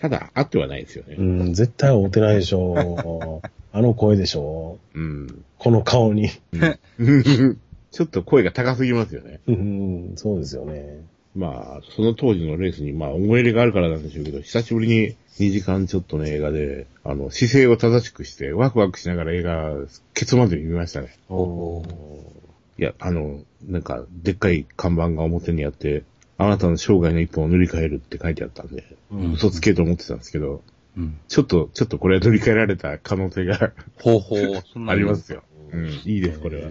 [0.00, 1.16] ただ、あってはないですよね。
[1.18, 3.48] うん、絶対会うてないでしょう。
[3.76, 5.26] あの声でしょうん。
[5.26, 5.34] う。
[5.58, 6.28] この顔に。
[7.90, 9.40] ちょっと声が高すぎますよね。
[9.46, 11.00] うん、そうですよね。
[11.34, 19.74] まあ、その当時のレースに、まあ、思い入れがあるからなんでしょうけど、久しぶりに2時間ちょっとの映画で、あの、姿勢を正しくして、ワクワクしながら映画、
[20.14, 21.16] ケツまで見ましたね。
[21.28, 21.82] お
[22.78, 26.04] いや、あの、なんか、でっかい看板が表にあって、
[26.38, 30.62] あなたの生涯の一本を塗り替えるって書いてあったんで、うん嘘つけと思ってたんですけど、
[30.96, 31.18] うん。
[31.28, 35.42] ちょっと、ちょっとこれは塗り替えられた可能性がほうほう、そんなありますよ。
[35.72, 36.70] うん、いいです、これは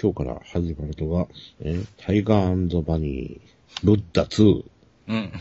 [0.00, 1.26] 今日から始まるのが、
[1.60, 4.64] えタイガーバニー、ブッダ2。
[5.08, 5.32] うん。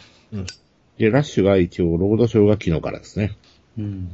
[0.97, 3.37] で、ラッシュが一応、ロードショーが昨日からですね。
[3.77, 4.09] うん。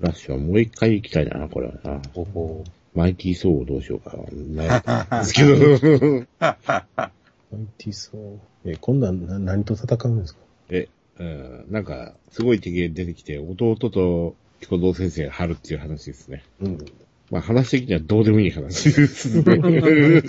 [0.00, 2.00] ラッシュはもう一回行きたいな、これはな。
[2.14, 2.64] ほうほ
[2.94, 4.24] マイティーソーをどうしようかな。
[4.24, 7.10] 悩 んですけど。
[7.52, 8.72] マイティソー。
[8.72, 10.40] え、今度はな何と戦うんですか？
[10.70, 10.88] え、
[11.18, 13.90] うん、なんか、すごい敵が出てきて、弟と
[14.60, 16.42] 共同先生が張るっていう話ですね。
[16.60, 16.78] うん。
[17.30, 20.22] まあ話的にはどうでもいい話ですね。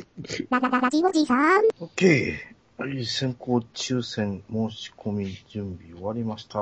[0.50, 1.64] ララララジオジさん。
[1.80, 2.84] オッケー。
[2.84, 6.60] はい、先行抽選申し込み準備終わりました。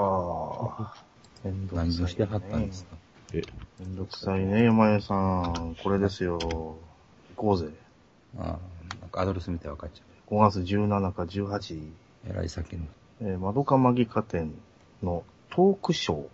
[1.44, 1.94] めんどくさい、ね。
[1.94, 2.96] 何をしてはったんですか
[3.34, 3.42] え、
[3.80, 5.76] めんどくさいね、山根さん。
[5.84, 6.40] これですよ。
[6.40, 6.78] 行
[7.36, 7.68] こうぜ。
[8.38, 8.46] ああ、
[9.02, 11.82] なんかアドレス見て分かっちゃ5月17か18、う。
[12.30, 12.86] えらい先の。
[13.22, 14.54] えー、窓かマギカ店
[15.04, 16.28] のトークショ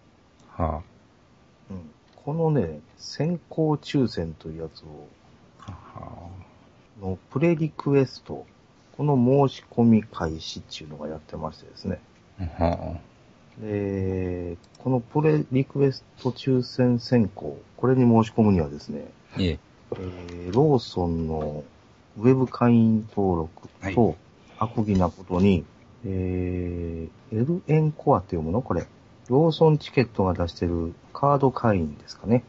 [0.58, 0.64] ー。
[0.64, 0.82] は
[1.70, 1.92] うん、
[2.24, 5.08] このね、先行抽選というやつを、
[5.60, 5.72] あ。
[5.72, 6.30] は
[7.02, 8.46] のプレリクエスト、
[8.96, 9.16] この
[9.50, 12.00] 申し込み開始っていうのがやってましてですね。
[12.40, 12.64] あ。
[12.64, 12.98] は
[13.60, 19.42] で、このプレリクエスト抽選選考、これに申し込むにはですね、あ。
[19.42, 19.60] いえ。
[19.94, 21.64] えーローソンの
[22.18, 24.16] ウェブ会員登録はいと、
[24.60, 25.66] アコギなことに、
[26.06, 28.62] えー、L エンコアっていうもの？
[28.62, 28.86] これ。
[29.30, 32.44] ローソンチケットが出してるカード会員ですかね。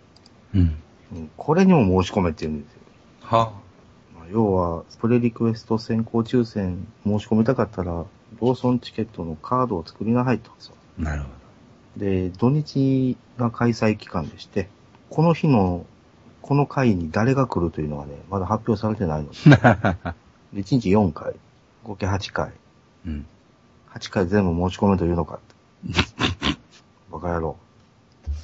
[0.55, 0.83] うん。
[1.15, 2.81] うん、これにも申し込めって言うんですよ。
[3.21, 3.53] は
[4.17, 10.51] まあ要は、プレリクエスト先行抽選申し込みたかったら、ローソンチケットのカードを作りなさいと。
[10.99, 11.03] あ。
[11.03, 11.29] なるほ
[11.97, 14.69] で、土日が開催期間でして、
[15.11, 15.85] この日の、
[16.43, 19.29] この会に誰が来るというのがね、まだ発表されてないの。
[19.29, 19.35] ど。
[19.35, 19.47] で、
[20.61, 21.35] 1日4回、
[21.85, 22.53] 合計8回。
[23.07, 23.27] うん。
[23.95, 25.55] 8回全部申し込めというのかって。
[27.11, 27.57] バカ野郎。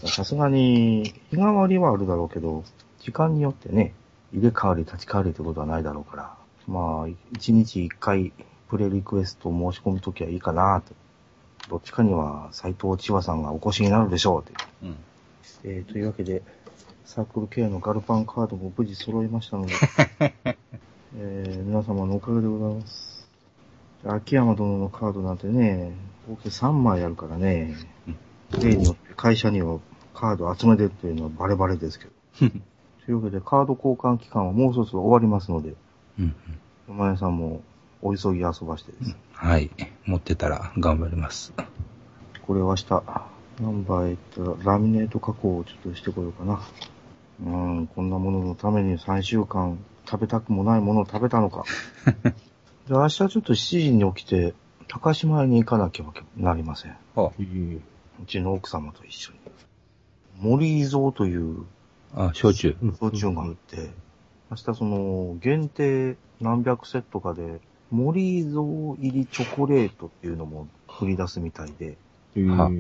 [0.07, 2.65] さすがに、日替わりはあるだろうけど、
[3.01, 3.95] 時間によってね、
[4.33, 6.35] 入れ替わり立ち替わりってことはないだろうから、
[6.69, 8.33] まあ、1日1回、
[8.69, 10.95] プレリクエストを申し込むときはいいかなと。
[11.69, 14.53] どっちかには斎藤千和さんがお越しになるでしょうって。
[14.83, 14.97] うん。
[15.65, 16.43] えー、というわけで、
[17.09, 19.73] サークル系のガルパンカードも無事揃いましたので、
[21.17, 23.27] えー、皆様のおかげでございます。
[24.05, 25.95] 秋山殿のカードなんてね、
[26.29, 27.75] 合計3枚あるからね、
[28.61, 29.81] 例によって会社には
[30.13, 32.13] カード集めてるっていうのはバレバレですけど。
[33.07, 35.77] というわけで、カード交換期間はもうそろそろ終わりますので、
[36.19, 36.35] うん。
[36.89, 37.63] 山根さんも
[38.03, 39.17] お急ぎ遊ばしてです。
[39.33, 39.71] はい。
[40.05, 41.55] 持ってたら頑張ります。
[42.47, 43.03] これは明日、
[43.63, 46.61] ナンバーへ行ったらラミネート加工をちょっとしてこようかな。
[47.45, 49.79] うーん、こんなもののために3週間
[50.09, 51.65] 食べたくもないものを食べたのか。
[52.89, 54.55] で、明日ちょっと7時に起きて、
[54.89, 56.05] 高島屋に行かなきゃ
[56.37, 56.97] なりません。
[57.15, 57.33] は
[58.21, 59.39] うちの奥様と一緒に。
[60.41, 61.65] 森伊蔵という
[62.15, 62.27] あ。
[62.29, 62.77] あ、焼酎。
[63.01, 63.91] 焼酎があって、
[64.51, 67.61] 明日その、限定何百セットかで、
[67.91, 71.97] 森伊蔵入りチョコレートっていうのも振り出すみたいで、
[72.37, 72.71] は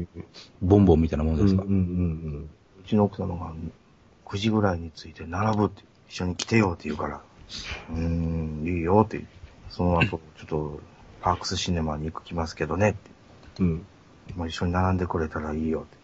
[0.62, 1.62] ボンボンみたいなものですか？
[1.62, 2.50] うんうんうん
[2.80, 3.52] うちの奥様が
[4.28, 7.22] 9時ぐらいに着いて並ぶって、一緒に来てよって言うから、
[7.90, 9.22] うーん、いいよって、
[9.70, 10.80] その後、 ちょっと、
[11.20, 13.10] パークスシネマに行くきますけどねって、
[13.60, 13.66] うん。
[13.68, 13.86] うん。
[14.36, 15.96] まあ、一緒に並んでくれたらいいよって。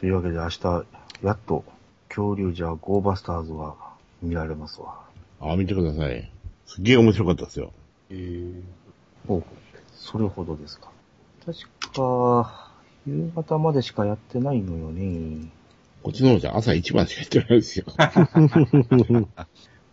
[0.00, 0.84] というわけで明日、
[1.22, 1.64] やっと、
[2.08, 3.74] 恐竜じゃゴーバスターズが
[4.22, 4.98] 見られますわ。
[5.40, 6.30] あ、見てください。
[6.66, 7.72] すっげえ面白かったですよ。
[9.28, 9.42] お
[9.92, 10.90] それほどですか。
[11.44, 11.58] 確
[11.94, 12.72] か、
[13.06, 15.57] 夕方までしかやってないのよね。
[16.08, 17.84] こっちの方じゃ朝一番しか行ってないですよ。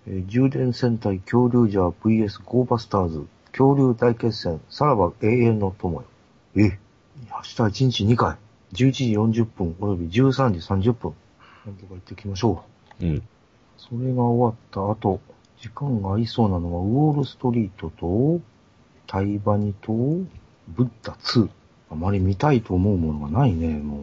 [0.07, 6.07] えー充電戦隊恐竜ジャー VS ゴーバスターズ恐竜大決戦さらば永遠の友よ。
[6.55, 6.78] え、明日
[7.63, 8.38] 1日2回、
[8.72, 11.13] 11時40分および13時30分。
[11.66, 12.63] なんとか行ってきましょ
[13.01, 13.05] う。
[13.05, 13.22] うん。
[13.78, 15.20] それが終わった後、
[15.59, 18.39] 時間が合いそうなのはウォールストリートと、
[19.05, 21.49] タイバニと、ブッダ2。
[21.91, 24.01] あまり見たいと思うものがないね、もう。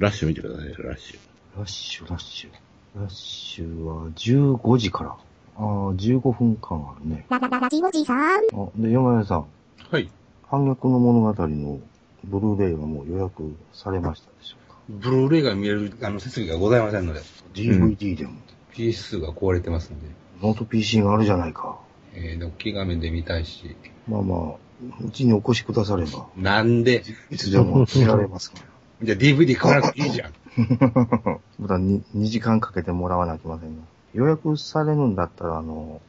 [0.00, 1.18] ラッシュ見てください、ラッシュ。
[1.58, 2.50] ラッシュ、ラッシュ。
[2.98, 5.10] ラッシュは15時から。
[5.10, 5.16] あ
[5.58, 7.26] あ、15分間あるね。
[7.28, 8.38] ララララジオジさん。
[8.38, 8.40] あ、
[8.76, 9.46] で、山根さん、
[9.90, 10.10] はい。
[10.48, 11.80] 反逆の物語の
[12.24, 17.20] ブルーレイはもう予約されましたでしょうかブルーレイが見える、あの、設備がございませんので、
[17.52, 18.32] ?DVD でも、
[18.72, 20.06] PS2 が壊れてますんで。
[20.40, 21.78] ノート PC があるじゃないか。
[22.14, 23.76] えー、おっきい画面で見たいし。
[24.08, 28.69] まあまあ、うちにお越しくだされば、なんでいつでも見られますから。
[29.02, 30.32] じゃあ DVD 買わなくていいじゃん。
[31.58, 33.82] まだ 2, 2時間かけてもらわなきゃいけませんが。
[34.12, 36.00] 予約されるんだったら、あの、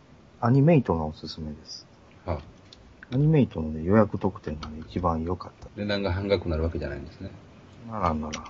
[0.42, 1.88] アニメイトがおすすめです。
[2.26, 2.38] あ
[3.14, 5.70] アニメイトの、ね、予約特典がね、一番良かった。
[5.76, 7.32] 値段が半額になるわけじゃないんですね。
[7.89, 8.44] ならんなら。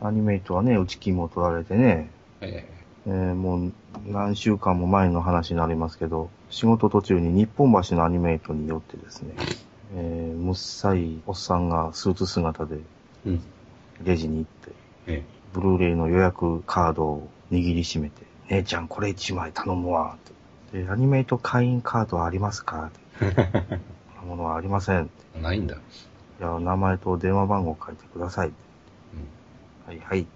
[0.00, 2.76] アニメイトはね、内金も取られてね、ええー
[3.06, 3.72] もう
[4.08, 9.34] 何週間も前の話になりますけど、仕事途中に日本橋のアニメイトによってですね、
[9.94, 12.80] えー、むっさいおっさんがスーツ姿でえ
[13.26, 13.40] うん。
[14.04, 14.72] レジに行って、
[15.06, 15.22] え
[15.52, 20.82] ブルーレイの予約カードを握りしめて、姉ちゃんこれ一枚頼むわって。
[20.82, 22.86] で、アニメイト会員カードはありますか？
[22.86, 23.00] って。
[23.18, 25.10] そんなものはありませんって。
[25.36, 25.76] えないんだ。
[26.38, 28.56] じゃあ名前と電話番号書いてくださいって。
[29.86, 30.26] はいはい。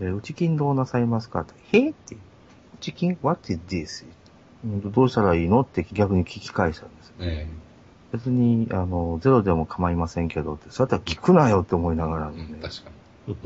[0.00, 1.42] で、内金どうなさいますか？
[1.42, 1.54] って。
[1.78, 1.90] へ？
[1.90, 2.16] って。
[2.80, 4.06] 内金 ?What is this?
[4.64, 5.60] うんどうしたらいいの？
[5.60, 7.14] って逆に聞き返したんですよ。
[7.20, 7.46] え
[8.12, 12.46] 別に、あの、ゼロでも構いませんけどって、そうやったら聞くなよって思いながらね。
[12.50, 12.90] えうん、確か
[13.26, 13.36] に。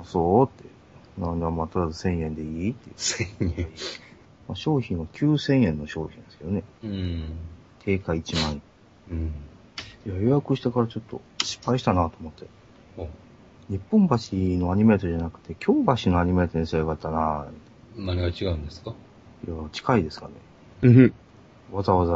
[0.00, 0.68] あ、そうって。
[1.20, 2.90] なんだ、まあ、とりあえず1000円でいいって。
[2.96, 3.68] 1000円。
[4.48, 6.62] まあ、商品は9000円の商品ですけどね。
[6.82, 7.24] うん。
[7.84, 8.62] 定価1万円。
[9.10, 9.34] うん。
[10.06, 12.46] いや、予約してからちょっと失敗したなと思って。
[12.96, 13.08] お
[13.70, 14.16] 日本橋
[14.58, 17.46] のアニメートじゃなくて、京橋のアニメートにすればよかったな
[17.96, 18.94] 何が違うんですか？
[19.46, 20.32] いや、近いですかね。
[20.82, 21.12] うん。
[21.70, 22.14] わざわざ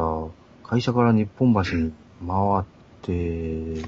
[0.73, 1.93] 会社から日本橋に
[2.27, 2.65] 回っ
[3.03, 3.87] て、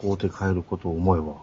[0.00, 1.36] 買うて帰ることを思えば。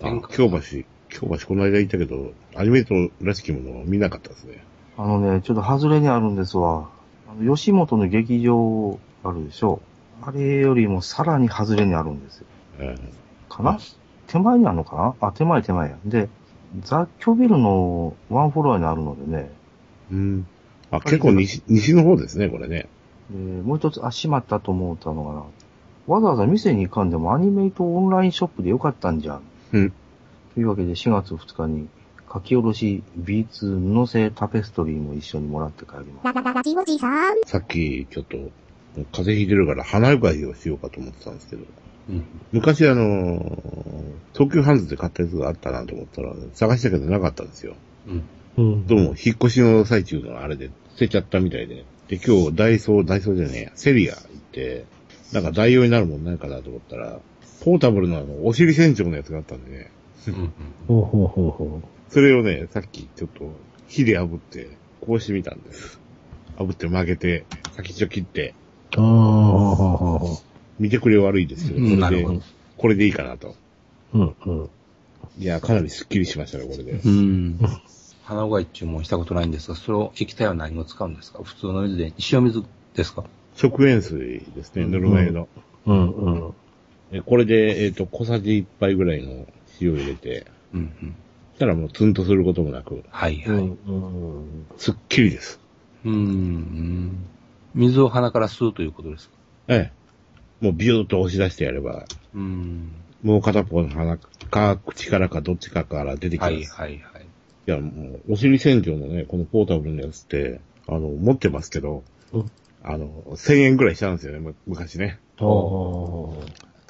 [0.00, 4.64] あ、京橋、京橋この間行ったけど、アニメートらしきものは見なかったですね。
[4.96, 6.88] あのね、ちょっと外れにあるんですわ。
[7.28, 9.82] あの、吉本の劇場あるでしょ。
[10.22, 12.46] あれよりもさらに外れにあるんですよ。
[12.78, 12.96] え
[13.50, 13.78] かな？
[14.26, 15.28] 手前にあるのかな？
[15.28, 15.98] あ、手前手前や。
[16.06, 16.30] で、
[16.80, 19.50] 雑居ビルのワンフロアにあるのでね、
[20.10, 20.46] えうん。
[20.90, 22.88] あ、結構西、西の方ですね、これね。
[23.30, 25.44] でもう一つ、あ、閉まったと思ったのかな。
[26.06, 29.42] わざわざ店に行かんでもアニメイトオンラインショップでよかったんじゃん。
[29.72, 29.92] うん。
[30.54, 31.88] というわけで4月2日に
[32.32, 36.24] 書き下ろしビーツ布製タペストリーも一緒にもらって帰ります。
[36.24, 37.36] ララララジオジさん。
[37.46, 38.36] さっき、ちょっと、
[39.12, 41.64] 風邪ひいてるから花うがいをしようかと思ってたんですけど、
[42.10, 42.24] うん。
[42.52, 43.58] 昔あの、
[44.34, 47.74] 東急ハンズで買ったやつがあったなと思ったら、探したけどなかったんですよ。
[48.06, 48.22] うん。
[48.56, 48.86] うん。
[48.86, 51.84] どうも、引っ越しの最中のあれで捨てちゃったみたいで。
[52.18, 54.84] で、今日、ダイソー、ダイソーじゃねえや、セリア行って、
[55.32, 57.18] なんか代用になるもんないかなと思ったら、
[57.64, 59.90] ポータブルのあの、お尻洗浄のやつがあったんでね、
[60.28, 60.52] うん。
[60.86, 63.50] ほうほうほうほそれをね、さっきちょっと
[63.88, 66.00] 火で炙って、こうしてみたんです。
[66.56, 68.54] 炙って曲げて、先っちょ切って、
[68.96, 69.00] う。
[69.00, 70.42] ああ、ほうほうほうほ
[70.78, 72.42] 見てくれ悪いですけど、これでうんなるほど、
[72.76, 73.56] これでいいかなと。
[74.12, 74.18] う。
[74.18, 74.70] うん、うん。
[75.38, 76.92] いや、かなりスッキリしましたね、これで。
[76.92, 77.58] うん。
[78.24, 81.42] 鼻うがい注文したことないんですが、それを液体は何を使うんですか？
[81.42, 82.64] 普通の水で、塩水
[82.94, 83.24] ですか？
[83.54, 85.48] 食塩水ですね、ぬるま湯の。
[85.86, 86.54] うん、うん。
[87.12, 89.46] えこれで、えっ、と、小さじ1杯ぐらいの
[89.80, 91.14] 塩を入れて、うんうん。
[91.54, 93.56] したらもうツンとすることもなく、はいはい。
[93.58, 94.66] うん、うん。
[94.78, 95.60] すっきりです。
[96.04, 96.14] うん。
[96.14, 97.26] うん
[97.74, 99.34] 水を鼻から吸うということですか？
[99.68, 100.64] ええ。
[100.64, 102.90] もうビューッと押し出してやれば、うん。
[103.22, 104.16] もう片方の鼻
[104.50, 106.52] か口からかどっちかから出てきます。
[106.52, 107.13] はいはいはい。
[107.66, 112.50] いや、もう、お尻洗浄のね、このポータブルのやつって、あの、持ってますけど、うん
[112.86, 115.18] あの、1000円ぐらいしたんですよね、む昔ね。
[115.38, 115.46] ああ。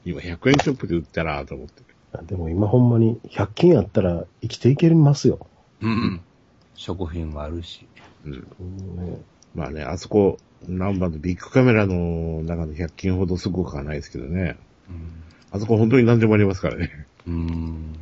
[0.04, 1.84] 今100円ショップで売ったらと思って。
[2.26, 5.46] でも今ほんまに100均あったら生きていけますよ。
[5.80, 6.20] うんうん。
[6.74, 7.86] 食品もあるし。
[8.24, 8.46] うん。
[8.60, 9.22] うんね、
[9.54, 14.56] まあね、あそこ、南波のビッグカメラの中の100均ほどすごくはないですけどね。
[15.52, 17.06] あそこ本当に何でもありますからね。
[17.28, 17.34] うん。
[17.34, 17.96] うん。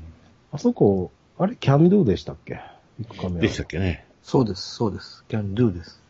[0.51, 2.61] あそこ、あれ、キャンドゥでしたっけ？
[2.99, 3.41] ビッグカメラ。
[3.41, 4.07] でしたっけね。
[4.22, 5.24] そうです、そうです。
[5.28, 6.01] キャンドゥです。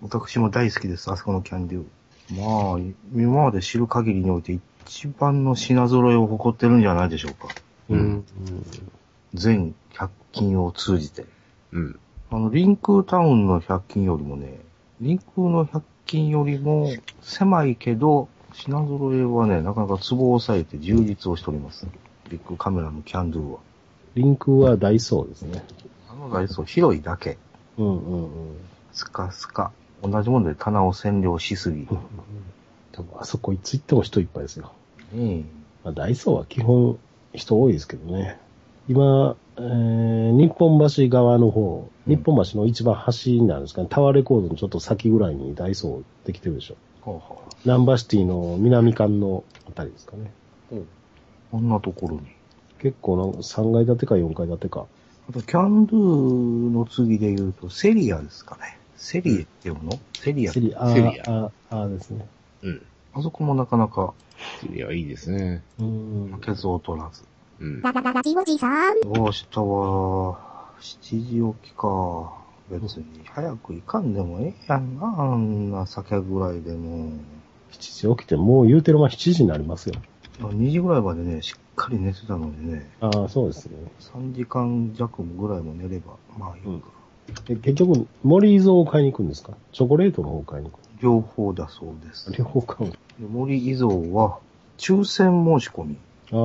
[0.00, 1.84] 私も大好きです、あそこのキャンドゥ。
[2.30, 7.54] まあ、今まで知る限りにおいて一番の品揃えを誇ってるんじゃないでしょうか。
[7.90, 7.98] うん。
[7.98, 8.24] うん。
[9.34, 11.26] 全100均を通じて。
[11.72, 12.00] うん。
[12.30, 14.58] あの、リンクータウンの100均よりもね、
[15.00, 16.90] リンクーの100均よりも
[17.20, 21.86] 狭いけど、品揃えはね、なかなかツボを押さえて充実をしております。
[22.30, 23.58] ビッグカメラのキャンドゥは。
[24.14, 25.64] リンクはダイソーですね。
[26.08, 27.36] あのダイソー広いだけ。
[27.78, 28.30] うんうんうん。
[28.92, 29.72] スカスカ。
[30.02, 31.86] 同じもので棚を占領しすぎ。
[32.92, 34.72] 多分あそこいつ行っても人いっぱいですよ。
[35.12, 35.44] ね
[35.82, 36.98] まあ、ダイソーは基本
[37.34, 38.38] 人多いですけどね。
[38.88, 46.76] 今、えー、日本橋側の方、うん日本橋の一番端になるんですかね、タワーレコードのちょっと先ぐらいにダイソーできてるでしょ。
[47.06, 47.10] え。
[47.10, 50.30] はあはあナンバーシティの南館のあたりですかね。
[51.50, 52.20] こんなところに。
[52.84, 54.84] 結構なんか3階建てか4階建てか。
[55.30, 58.78] あと、キャンドゥの次で言うと、セリアですかね。
[58.98, 59.98] セリエって読むの？
[60.12, 60.52] セリア。
[60.52, 62.26] セリア、セリアあ、あ、あですね。
[62.62, 62.82] うん。
[63.14, 64.12] あそこもなかなか
[64.60, 65.62] セリアはいいですね。
[65.78, 66.30] うん。
[66.34, 67.22] 負けず劣らず。
[67.58, 67.80] うん。
[67.80, 68.96] ララララジオジさん。
[69.02, 70.38] 明日は、
[70.78, 72.44] 7時起きか。
[72.70, 77.12] 別に早く行かんでもええやんな、あんな酒ぐらいでも。
[77.72, 79.94] 7時起きて、もう言うてる間7時になりますよ。
[80.40, 83.76] 2時ぐらいまでね、しっかり寝てたのにね、ああ、そうですね。
[84.00, 86.88] 3時間弱ぐらいも寝れば、まあいいか。
[87.46, 89.54] で結局、森伊蔵を買いに行くんですか？
[89.72, 92.30] チョコレートの方を買いに行両方だそうです。
[92.30, 92.90] く両方買う。
[92.90, 94.38] で森伊蔵は、
[94.78, 95.96] 抽選申し込み。
[96.32, 96.36] あ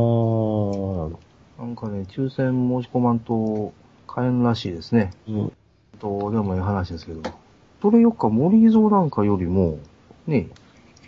[1.59, 3.73] あ、なんかね、抽選申し込まんと
[4.07, 5.11] 買えんらしいですね。
[5.27, 5.51] うん。
[5.99, 7.21] どうでもいい話ですけど。
[7.81, 9.79] それよっか森伊蔵なんかよりも、
[10.27, 10.47] ね、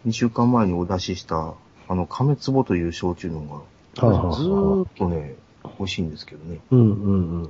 [0.06, 1.54] 2週間前にお出しした、
[1.88, 3.62] あの、亀壺という焼酎のが、
[3.96, 5.36] ずはあはあーっとね、
[5.78, 6.62] 美味しいんですけどね。
[6.72, 7.50] うんうんうん。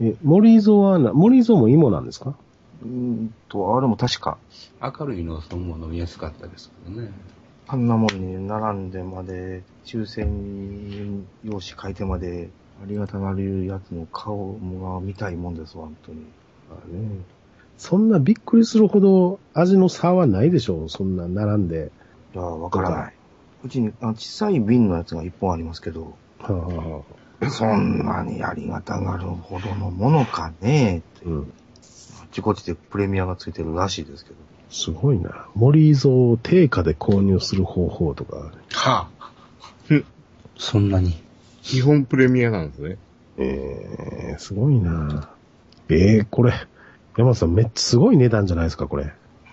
[0.00, 2.36] え、森伊蔵はな、森伊蔵も芋なんですか？
[2.82, 4.38] うーんと、あれも確か、
[4.80, 7.10] 明るいのそのもの見やすかったですけどね。
[7.66, 12.50] あんなもんに並んでまで、抽選用紙書いてまで、
[12.82, 16.18] ありがたがるやつの顔が見たいもんですわ、本当に。
[16.68, 17.24] まあね。
[17.76, 20.88] そんなびっくりするほど味の差はないでしょう。
[20.88, 21.92] そんな並んで。
[22.34, 23.14] いや、わからない。
[23.64, 27.02] うちにあ小さい瓶のやつが一本ありますけど、はあ、は
[27.40, 31.52] あ、そんなにありがたがるほどのものかねって、うん。
[32.20, 34.36] あっちこっちでプレミアがついてるらしいですけど。
[34.70, 35.46] すごいな。
[35.54, 38.36] 森伊蔵を定価で購入する方法とか。
[38.70, 39.32] はあ。
[40.56, 41.20] そんなに。
[41.62, 42.96] 基本プレミアなんですね。
[43.36, 45.30] ええー、すごいな。
[45.88, 46.52] ええー、これ、
[47.16, 49.04] 山田さんめっちゃすごい値段じゃないですか、これ。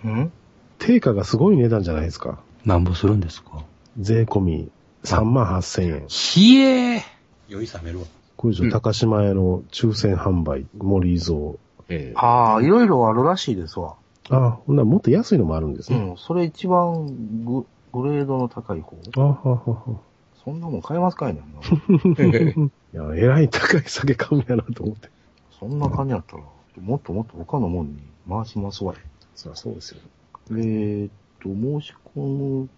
[0.08, 0.32] ん？
[0.78, 2.40] 定価がすごい値段じゃないですか。
[2.66, 3.64] なんぼするんですか？
[3.98, 4.72] 税込み
[5.04, 6.06] 3万8千円。
[6.08, 7.02] ひえー
[7.48, 8.06] 酔い冷めるわ。
[8.38, 11.56] これ以上高島屋の抽選販売、森伊蔵。
[11.90, 13.96] ええああ、いろいろあるらしいですわ。
[14.30, 15.98] あ、ほんならもっと安いのもあるんですね。
[15.98, 17.08] うん、それ一番
[17.44, 18.98] ググレードの高い方。
[19.18, 20.00] あははは。
[20.44, 21.60] そんなもん買えますかいねんな。
[22.94, 25.10] いや、えらい高い酒買うんやなと思って。
[25.60, 26.44] そんな感じやったら、
[26.80, 27.98] もっともっと他のもんに
[28.30, 28.98] 回しますわい。
[29.36, 30.02] そりゃそうですよ。
[30.52, 31.12] えーっ
[31.42, 32.70] と、申し込む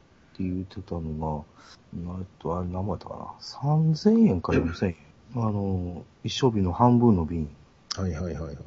[0.42, 4.96] 言ってたのが、えっと、あれ何枚やったかな ?3000 円か4000円。
[5.36, 7.50] あの、一生瓶の半分の瓶。
[7.96, 8.58] はいはいはいはい。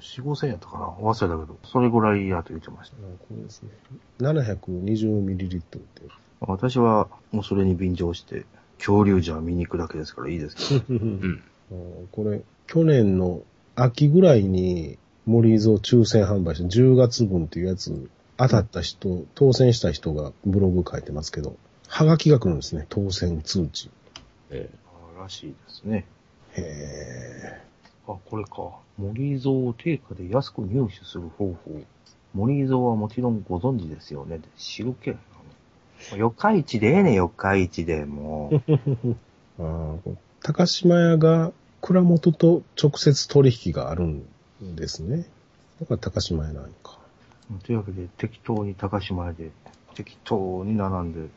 [0.00, 0.86] 4、5000円やったかな？
[0.86, 2.96] 忘れたけど、それぐらいやと言ってました。
[2.96, 3.70] あこれですね。
[4.20, 5.78] 720ml って。
[6.40, 8.44] 私はもうそれに便乗して、
[8.78, 10.84] 恐竜じゃ見に行くだけですからいいですけど。
[10.88, 11.42] うん。
[11.70, 11.74] あ
[12.12, 13.42] これ、去年の
[13.74, 18.08] 秋ぐらいに森伊蔵抽選販売して10月分っていうやつ、
[18.38, 21.56] 当たった人、当選した人がブログ書いてますけど、
[21.88, 23.90] はがきが来るんですね、当選通知。
[24.50, 24.68] え
[25.18, 26.04] あらしいですね。
[26.52, 27.60] へ
[28.06, 28.78] あ、これか。
[28.98, 31.82] 森伊蔵を定価で安く入手する方法。
[32.34, 34.40] 森伊蔵はもちろんご存知ですよね。
[34.56, 35.18] 知るけん。
[36.16, 38.72] 四日市でええねん、四日市で、 もう。
[38.82, 39.16] ー
[39.58, 39.96] あ
[40.42, 44.24] 高島屋が蔵元と直接取引があるん
[44.60, 45.26] ですね。
[45.80, 46.95] だから高島屋なんか。
[47.64, 49.50] というわけで、適当に高島屋で、
[49.94, 51.28] 適当に並んで、もう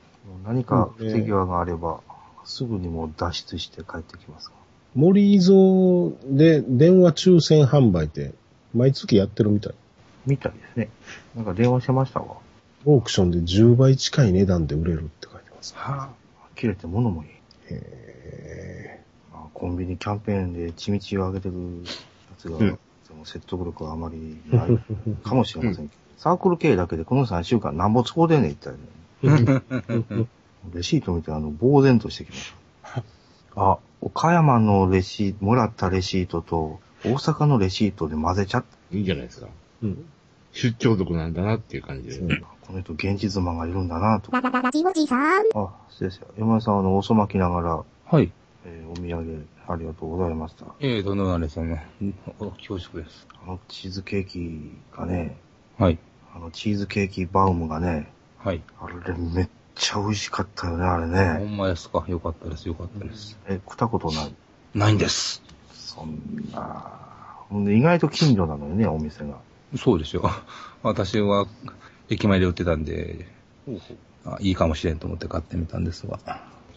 [0.47, 2.01] 何か不手際があれば、
[2.45, 4.51] すぐにもう脱出して帰ってきます。
[4.95, 8.33] 森伊蔵で電話抽選販売って
[8.73, 9.73] 毎月やってるみたい。
[10.25, 10.89] みたいですね。
[11.35, 12.37] なんか電話してましたわ。
[12.85, 15.75] オークションで10倍近い値段で売れるって書いてます。
[15.75, 16.09] はあ。
[16.55, 17.29] 切れて物もいい。
[17.71, 21.91] へまあ、コンビニキャンペーンで血道を上げてるや
[22.37, 22.77] つが、うんで
[23.19, 24.69] も説得力はあまりない
[25.23, 28.79] かもしれませんけど、サークル経営だけでこの3週間なんぼ使うでんねん一体ね。
[30.73, 32.53] レシート見てあの、呆然としてきまし
[32.93, 33.03] た。
[33.55, 39.47] あ、岡山のレシート、もらったレシートと、大阪のレシートで混ぜちゃっえいいじゃないですか。
[39.83, 40.05] ーうん。
[40.51, 42.35] 出張族なんだなっていう感じで。
[42.39, 42.45] た。
[42.61, 44.31] この人現地妻がいるんだなと。
[44.31, 45.43] ララララジオジさん。
[45.55, 46.27] あ、失礼ですよ。
[46.37, 48.31] 山根さん、あの、遅まきながら、はい。
[48.65, 50.65] えーお土産ありがとうございました。
[50.79, 51.85] ええとんでもないですよね。
[52.39, 53.27] お恐縮です。
[53.43, 55.37] あの、チーズケーキがね、
[55.77, 55.97] はい。
[56.35, 58.61] あの、チーズケーキバウムがね、はい。
[58.81, 61.11] あれめっちゃ美味しかったよね、あれほ
[61.45, 61.45] ね。
[61.45, 62.03] んまですか？
[62.07, 62.67] よかったです。
[62.67, 63.37] よかったです。
[63.47, 64.33] え、食ったことない？
[64.73, 65.41] ないんです。
[65.73, 66.19] そん
[66.51, 66.99] な。
[67.49, 69.37] ほんで、意外と近所なのよね、お店が。
[69.77, 70.23] そうですよ。
[70.83, 71.45] 私は
[72.09, 73.27] 駅前で売ってたんで、
[74.25, 76.19] あいいかもしれんと思って買ってみたんですが。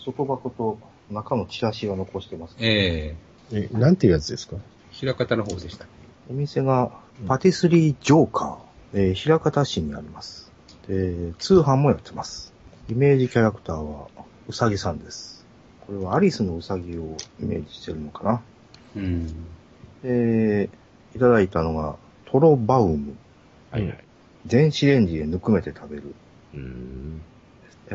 [0.05, 0.79] 外箱と
[1.13, 2.57] 中のチラシが残してます。
[2.59, 3.17] え
[3.53, 4.57] ええ、なんていうやつですか？
[4.91, 5.87] 平方の方でした。
[6.31, 6.91] お店が、
[7.29, 10.51] パティスリージョーカー、えー、平方市にあります。
[10.89, 12.53] で、通販もやってます。
[12.89, 14.09] イメージキャラクターは、
[14.49, 15.45] うさぎさんです。
[15.87, 18.43] これはアリスのうさぎをイメージしてるのかな。
[18.97, 19.27] うん。
[20.03, 20.71] で、
[21.15, 21.97] いただいたのが、
[22.27, 23.15] トロバウム。
[23.71, 24.05] はいはい。
[24.47, 26.15] 電子レンジでぬくめて食べる。
[26.55, 27.23] うーん。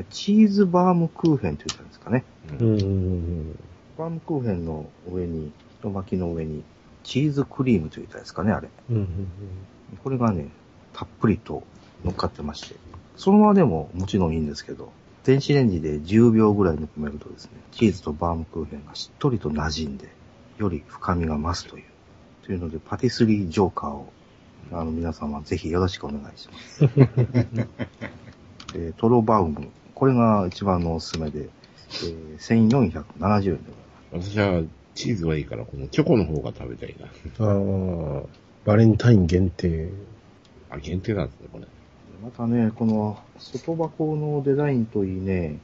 [0.09, 2.23] チーズバームクーヘンと言ったんですかね。
[2.59, 3.59] うん
[3.97, 6.63] バームクーヘンの上に、一巻きの上に、
[7.03, 8.69] チーズクリームと言ったんですかね、あれ。
[8.89, 8.95] うん。
[8.97, 9.07] うん
[10.03, 10.49] これがね、
[10.93, 11.63] たっぷりと
[12.03, 12.75] 乗っかってまして。
[13.15, 14.91] そのままでももちろんいいんですけど、
[15.23, 20.09] 電子レンジで10秒ぐらいぬくめるとですね、チーズとバームクーヘンがしっとりと馴染んで、
[20.57, 21.85] より深みが増すという。
[22.43, 24.11] というので、パティスリージョーカーを、
[24.71, 26.83] あの、皆様ぜひよろしくお願いします。
[28.75, 29.69] えートロバウム。
[29.97, 31.49] これが一番のおすすめで、
[32.03, 33.71] えー1470円で
[34.11, 34.29] ございます。
[34.31, 34.61] 私は
[34.93, 37.07] チーズはいいから、このチョコの方が食べたいな。
[37.43, 38.21] ああ、
[38.63, 39.89] バレンタイン限定。
[40.69, 41.65] あ、限定なんですね、これ。
[42.23, 45.57] またね、この外箱のデザインといいね、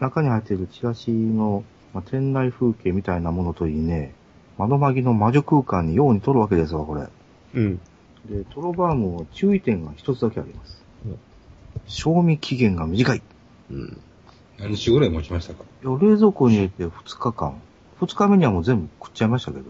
[0.00, 1.62] 中に入っているチラシの、
[1.92, 4.14] まあ、店内風景みたいなものといいね、
[4.56, 7.06] 窓まぎの魔女空間にように撮るわけですわ、これ。
[7.52, 7.76] うん。
[8.24, 10.82] で、トロバームは注意点が一つだけあります。
[11.04, 11.18] うん
[11.86, 13.22] 賞味期限が短い。
[13.70, 14.00] いうん。
[14.58, 15.64] 何日ぐらい持ちましたか？
[15.84, 17.60] や冷蔵庫に入れて2日間。
[18.00, 19.64] 2日目にはもう全部食っちゃいましたけど。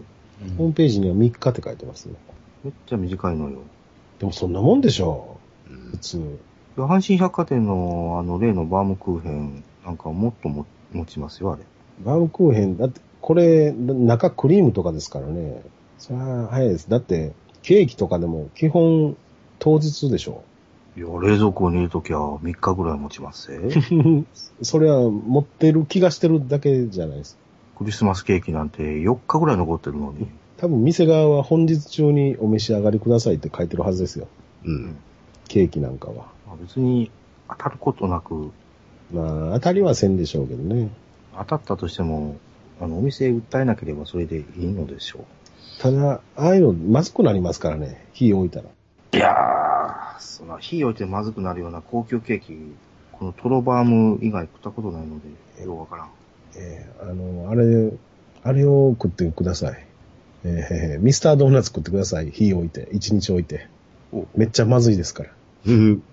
[0.57, 2.15] ホームページには3日って書いてますね。
[2.63, 3.59] めっちゃ短いのよ。
[4.19, 5.37] でもそんなもんでしょ
[5.69, 6.17] うん普通。
[6.17, 6.21] い
[6.79, 11.63] や阪神百貨店のあの例のバームクーヘンなんかもっとも持ちますよ、あれ。
[12.03, 15.61] バームクーヘン、だって、これ、中クリームとかですからね。
[15.97, 16.89] それは早いです。
[16.89, 17.33] だって、
[17.63, 19.17] ケーキとかでも基本
[19.59, 20.43] 当日でしょ。
[20.97, 23.69] いや、冷蔵庫に入れるときは3日ぐらい持ちますぜ。
[24.63, 27.37] それは持ってる気がしてるだけじゃないです。
[27.77, 30.27] クリスマスケーキなんて4日ぐらい残ってるのに。
[30.57, 34.27] 多分店側は本日中にお召し上がりくださいって書いてるはずですよ。
[34.65, 34.95] うん。
[35.47, 36.15] ケーキなんかは。
[36.47, 37.11] まあ別に
[37.47, 38.51] 当たることなく、
[39.13, 40.89] まあ、当たりはせんでしょうけどね。
[41.37, 42.37] 当たったとしても、
[42.81, 45.25] あの、お店へ訴えなければそれでいいのでしょ
[45.79, 48.07] ただ、ああいうのまずくなりますからね。
[48.13, 48.65] 火置いたら。
[48.65, 49.15] う。
[49.15, 49.76] いやー、
[50.19, 52.57] そんな火置いてまずくなるような高級ケーキ、
[53.11, 55.19] このトロバーム以外食ったことないの
[55.57, 56.09] で、ようわからん。
[56.55, 57.91] ええあの、あれ、
[58.43, 59.85] あれを食ってください。
[60.43, 62.31] えーミスタードーナツ食ってください。
[62.31, 63.67] 火置いて、一日置いて。
[64.11, 65.29] おめっちゃまずいですから。
[65.67, 66.03] うん。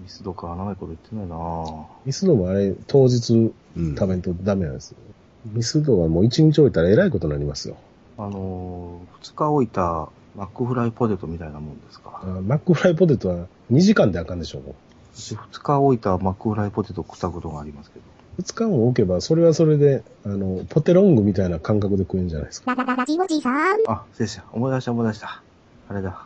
[0.00, 1.84] ミスドか、長いこと言ってないなぁ。
[2.04, 3.94] ミスドもあれ、当日うん。
[3.94, 4.98] 食べんとダメなんですよ。
[5.46, 7.76] ミスドはもう一日置いたらえらいことになりますよ。
[8.18, 10.08] あのー、二日置いた
[10.38, 12.20] マックフライポテトみたいなもんですか？
[12.22, 14.62] あマックフライポテトは2時間であかんでしょう。
[14.62, 14.74] も
[15.14, 18.04] 私二日置いたマックフライポテト食ったことがありますけど。
[18.38, 22.72] う2日も置けば、それはそれで、あの、ポテロングみたいな感覚で食えるんじゃないですか。
[22.76, 23.78] ララララジオジさん。
[23.88, 24.44] あ、失礼した。
[24.52, 25.42] 思い出した思い出した。
[25.88, 26.24] あれだ。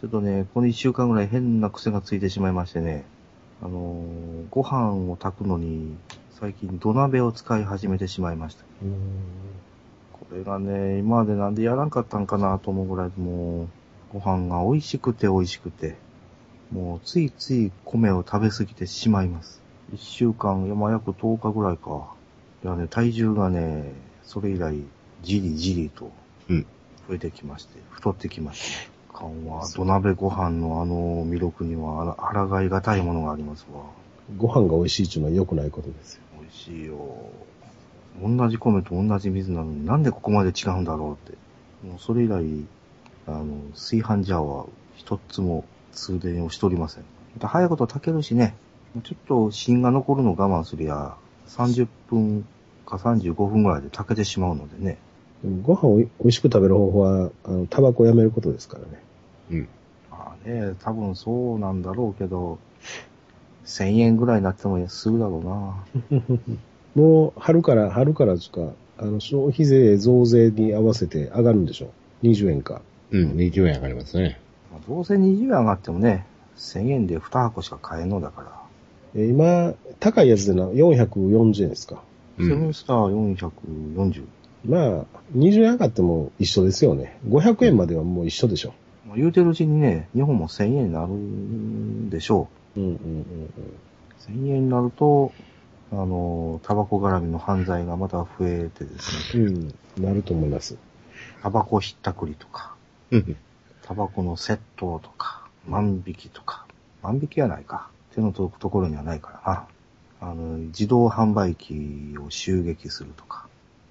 [0.00, 3.04] ちょっとね、この一週間ぐらい変な癖がついてしまいましてね。
[3.62, 5.94] あのーご飯を炊くのに、
[6.40, 8.64] 最近土鍋を使い始めてしまいました。
[10.32, 13.68] うーんこれがね、今までなんでやらんかったんかなと思うぐらい、もう、
[14.14, 15.96] ご飯が美味しくて美味しくて、
[16.72, 19.60] もうついつい米を食べ過ぎてしまいます。
[19.92, 22.14] 一週間、まあ約10日ぐらいか。
[22.64, 23.92] いやね、体重がね、
[24.24, 24.82] それ以来、
[25.22, 26.10] じりじりと
[26.48, 26.66] うん、
[27.08, 28.92] 増えてきまして、太ってきました。
[29.18, 33.82] 缶は土鍋ご飯のあの魅力にはあら抗いがたいものがありますわ。
[34.36, 36.22] ご飯が美味しいっていうのは良くないことですよ。
[36.40, 36.96] 美味しいよ。
[38.20, 41.38] 同じ米と同じ水なのになんでここまで違うんだろうって。
[41.86, 42.44] もうそれ以来、
[43.26, 44.66] あの、炊飯ジャーは
[44.96, 47.04] 一つも通電をしておりません。
[47.40, 48.54] 早いこと炊けるしね、
[49.02, 51.16] ちょっと芯が残るのを我慢すりゃ、
[51.48, 52.44] 30分
[52.86, 54.98] か35分ぐらいで炊けてしまうのでね。
[55.62, 59.02] ご飯を美味しく食べる方法は、あの、タバコをやめることですからね。
[59.50, 59.68] うん。
[60.10, 62.58] まあね、多分そうなんだろうけど、
[63.64, 66.18] 1000円ぐらいになってもすぐだろうな。
[66.94, 71.90] もう、春から、春からつか、あの、消費税増税に合わせて上がるんでしょ
[72.22, 72.82] ?20 円か。
[73.10, 74.40] うん、20円上がりますね。
[74.70, 78.62] まあどうせ20円上がってもね、1000円で2箱しか買えんのだから。
[79.14, 82.02] え今、高いやつでな、440円ですか。
[82.38, 84.24] うんセブンスター440。
[84.64, 85.04] まあ、
[85.36, 87.18] 20円上がっても一緒ですよね。
[87.28, 88.72] 500円まではもう一緒でしょ。
[89.06, 92.96] まあ、言うてるうちにね、日本も1000円になるんでしょうんうんうんう。
[94.30, 95.32] 1000円になると、
[95.92, 99.74] あの、タバコ絡みの犯罪がまた増えてですね、うん。
[99.98, 100.04] うん。
[100.04, 100.78] なると思います。
[101.42, 102.74] タバコひったくりとか、
[103.10, 103.36] うん。
[103.82, 106.64] タバコの窃盗とか、万引きとか、
[107.02, 107.88] 万引きはないか。
[108.14, 109.66] 手の届くところにはないからな。
[110.30, 113.46] あの、自動販売機を襲撃するとか、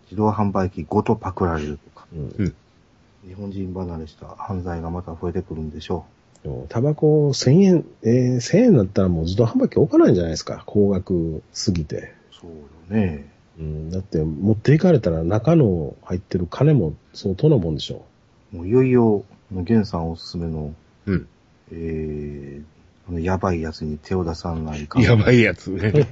[0.05, 2.55] 自動販売機ごとパクられるとか、うん。
[3.27, 6.05] 日本人離れした犯罪がまた増えてくるんでしょ
[6.43, 10.63] でもタバコ1000円、えー、1000円だったらもう自動販売機置かないんじゃないですか。
[10.65, 12.13] 高額すぎて。
[12.31, 12.35] う。
[12.41, 12.57] そうよ
[12.89, 13.29] ね。
[13.59, 13.91] うん。
[13.91, 18.05] だって持っていかれたら中の入ってる金も相当なもんでしょ
[18.51, 20.73] もういよいよゲンさんおすすめの、
[21.05, 21.27] うん。
[21.71, 25.03] えー、やばいやつに手を出さないかん。
[25.03, 25.91] やばいやつね。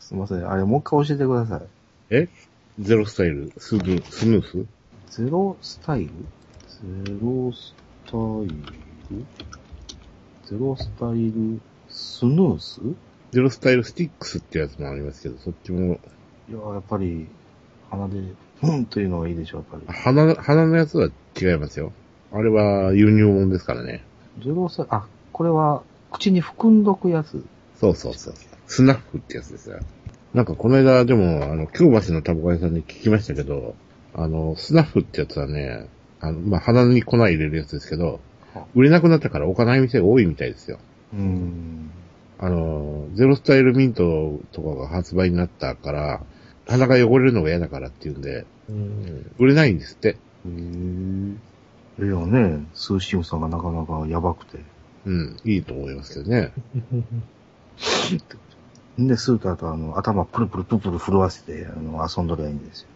[0.00, 0.50] すいません。
[0.50, 1.62] あれ、もう一回教えてください。
[2.10, 2.28] え？
[2.80, 4.66] ゼロスタイル、スヌー、スヌース？
[5.10, 6.10] ゼロスタイル？
[6.82, 6.86] ゼ
[7.20, 7.74] ロス
[8.06, 9.26] タイル？
[10.46, 12.80] ゼロスタイル、スヌース？
[13.32, 15.98] ゼロスタイルスティックスってやつもありますけど、そっちも、
[16.48, 17.26] いや、やっぱり、
[17.90, 18.22] 鼻で、
[18.62, 21.92] ふんというのがいいでしょ、やっぱ鼻、鼻のやつは違いますよ。
[22.32, 24.02] あれは輸入物ですからね。
[24.38, 24.44] り。
[24.46, 27.44] ゼロスタイル、あ、これは、口に含んどくやつ。
[27.78, 28.34] そうそうそう。
[28.66, 29.80] スナッフってやつですよ。
[30.32, 33.74] なんかこの間でも、あの、京橋のタバコ屋さんに聞きましたけど、
[34.14, 35.86] あの、スナッフってやつはね、
[36.20, 38.20] あの、まあ、鼻に粉入れるやつですけど
[38.54, 40.78] は、売れなくなったから置かない店が多いみたいですよ。
[41.14, 41.90] うーん。
[42.38, 46.22] あの、ゼロスタイルミントとかが発売になったから、
[46.66, 49.30] 鼻が汚れるのが嫌だからっていうんで、うん。
[49.38, 50.16] 売れないんですって。
[50.46, 51.36] へー
[51.98, 54.58] いやね、スーシムさんがなかなかやばくて。
[55.06, 56.52] うん、いいと思いますけどね。
[58.98, 62.88] ん で、スーターとあの、頭プルプルプルプル震わせて、あの、遊んどりゃいいんですよ。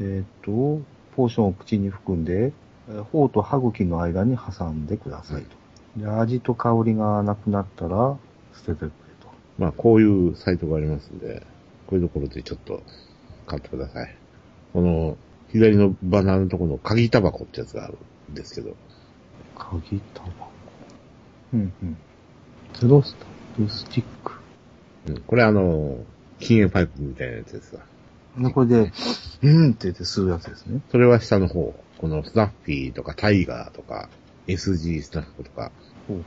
[0.00, 0.80] えっ、と、
[1.18, 2.52] ポーションを口に含んで、
[2.88, 6.00] えー頬と歯茎の間に挟んでくださいと。
[6.00, 8.16] で、味と香りがなくなったら、
[8.54, 8.88] 捨ててくれ
[9.20, 9.28] と。
[9.58, 11.44] まあ、こういうサイトがありますんで、
[11.88, 12.82] こういうところでちょっと
[13.46, 14.16] 買ってください。
[14.72, 15.16] この、
[15.48, 17.98] 左のバナーのところの鍵タバコってやつがある
[18.30, 18.76] んですけど、
[19.58, 20.50] 鍵タバコ？
[21.54, 21.96] うんうん。
[22.74, 23.26] ゼロスタ
[23.60, 24.32] イルスティック。
[25.08, 25.98] うん、これあの、
[26.38, 27.82] 禁煙パイプみたいなやつですわ。
[28.38, 28.92] で、これで、
[29.42, 30.80] うんって言って吸うやつですね。
[30.90, 31.74] それは下の方。
[31.98, 34.08] このスナッフィーとかタイガーとか、
[34.46, 35.72] SG スナッフとか、
[36.06, 36.22] ほうほ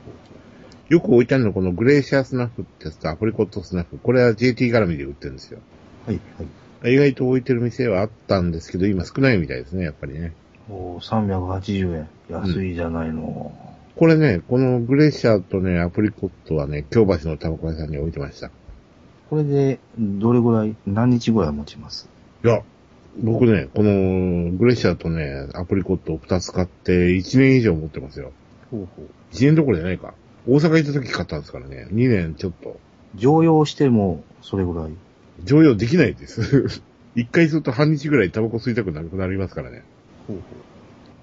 [0.88, 3.98] よく置いてあるのはこのグレーシアスナッフってやつとアプリコットスナッフ。
[3.98, 5.60] これは JT 絡みで売ってるんですよ。
[6.06, 6.10] う。
[6.10, 6.94] はい、はい。
[6.94, 10.32] 意外と置いてる店はあったんですけど、今少ないみたいですね、やっぱりね。
[10.68, 12.08] おー380円。
[12.28, 13.52] 安いじゃないの。
[13.96, 18.50] これね、このグレーシアとね、アプリコットはね、京橋のタバコ屋さんに置いてました。
[19.30, 22.08] これで、どれぐらい、何日ぐらい持ちます？
[22.44, 22.62] いや、
[23.18, 28.32] 僕ね、このグレーシアとね、アプリコットを2つ買って1年以上持ってますよ。
[28.70, 29.34] ほうほう。
[29.34, 30.14] 1年どころじゃないか。
[30.48, 31.88] 大阪行った時買ったんですからね。
[31.90, 32.80] 2年ちょっと。
[33.14, 34.92] 常用しても、それぐらい。
[35.44, 36.82] 常用できないです。
[37.14, 39.82] 一回すると半日ぐらいタバコ吸いたくなくなりますからね。
[40.26, 40.42] ほうほ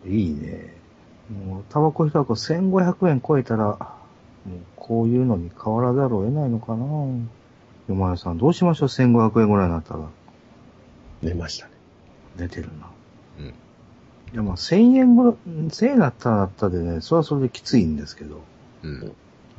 [0.06, 0.10] う。
[0.10, 0.76] いいね。
[1.48, 6.86] もう、タバコ一箱1500円超えたら、もう、こういうのに変わらざるを得ないのかな
[7.88, 10.02] 山根さん、どうしましょう ?1500 円ぐらいになったら。
[11.24, 11.79] 寝ましたね。
[12.40, 12.90] 出てるな。
[13.40, 13.46] うん。
[13.48, 13.52] い
[14.34, 18.42] や、まあ、1000円ぐらい、1000円だったらだったでね、それはそれできついんですけど。
[18.84, 19.16] うん。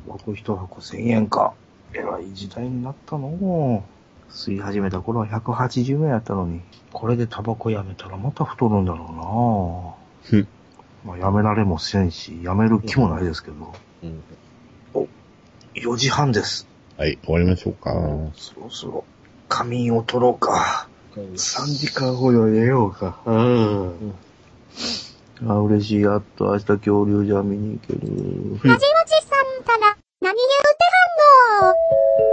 [0.07, 1.53] 僕一箱1000円か。
[1.93, 3.83] えらい時代になったの
[4.29, 6.61] 吸い始めた頃は180円やったのに、
[6.93, 10.47] これでタバコやめたらまた太るんだろうなふん
[11.05, 13.73] まあやめられもせんし、やめる気もないですけど。
[14.03, 14.23] うん
[15.73, 16.67] 4時半です。
[16.97, 17.93] はい、終わりましょうか。
[18.35, 19.05] そろそろ
[19.47, 20.89] 仮眠を取ろうか。
[21.15, 23.19] 3時間ほど寝ようか。
[23.25, 23.85] うん。
[23.89, 24.15] ん
[25.47, 26.01] あ、嬉しい。
[26.01, 27.99] やっと明日恐竜じゃ見に行ける。
[27.99, 30.85] はじまちさんから、何言うて
[31.59, 32.30] はんの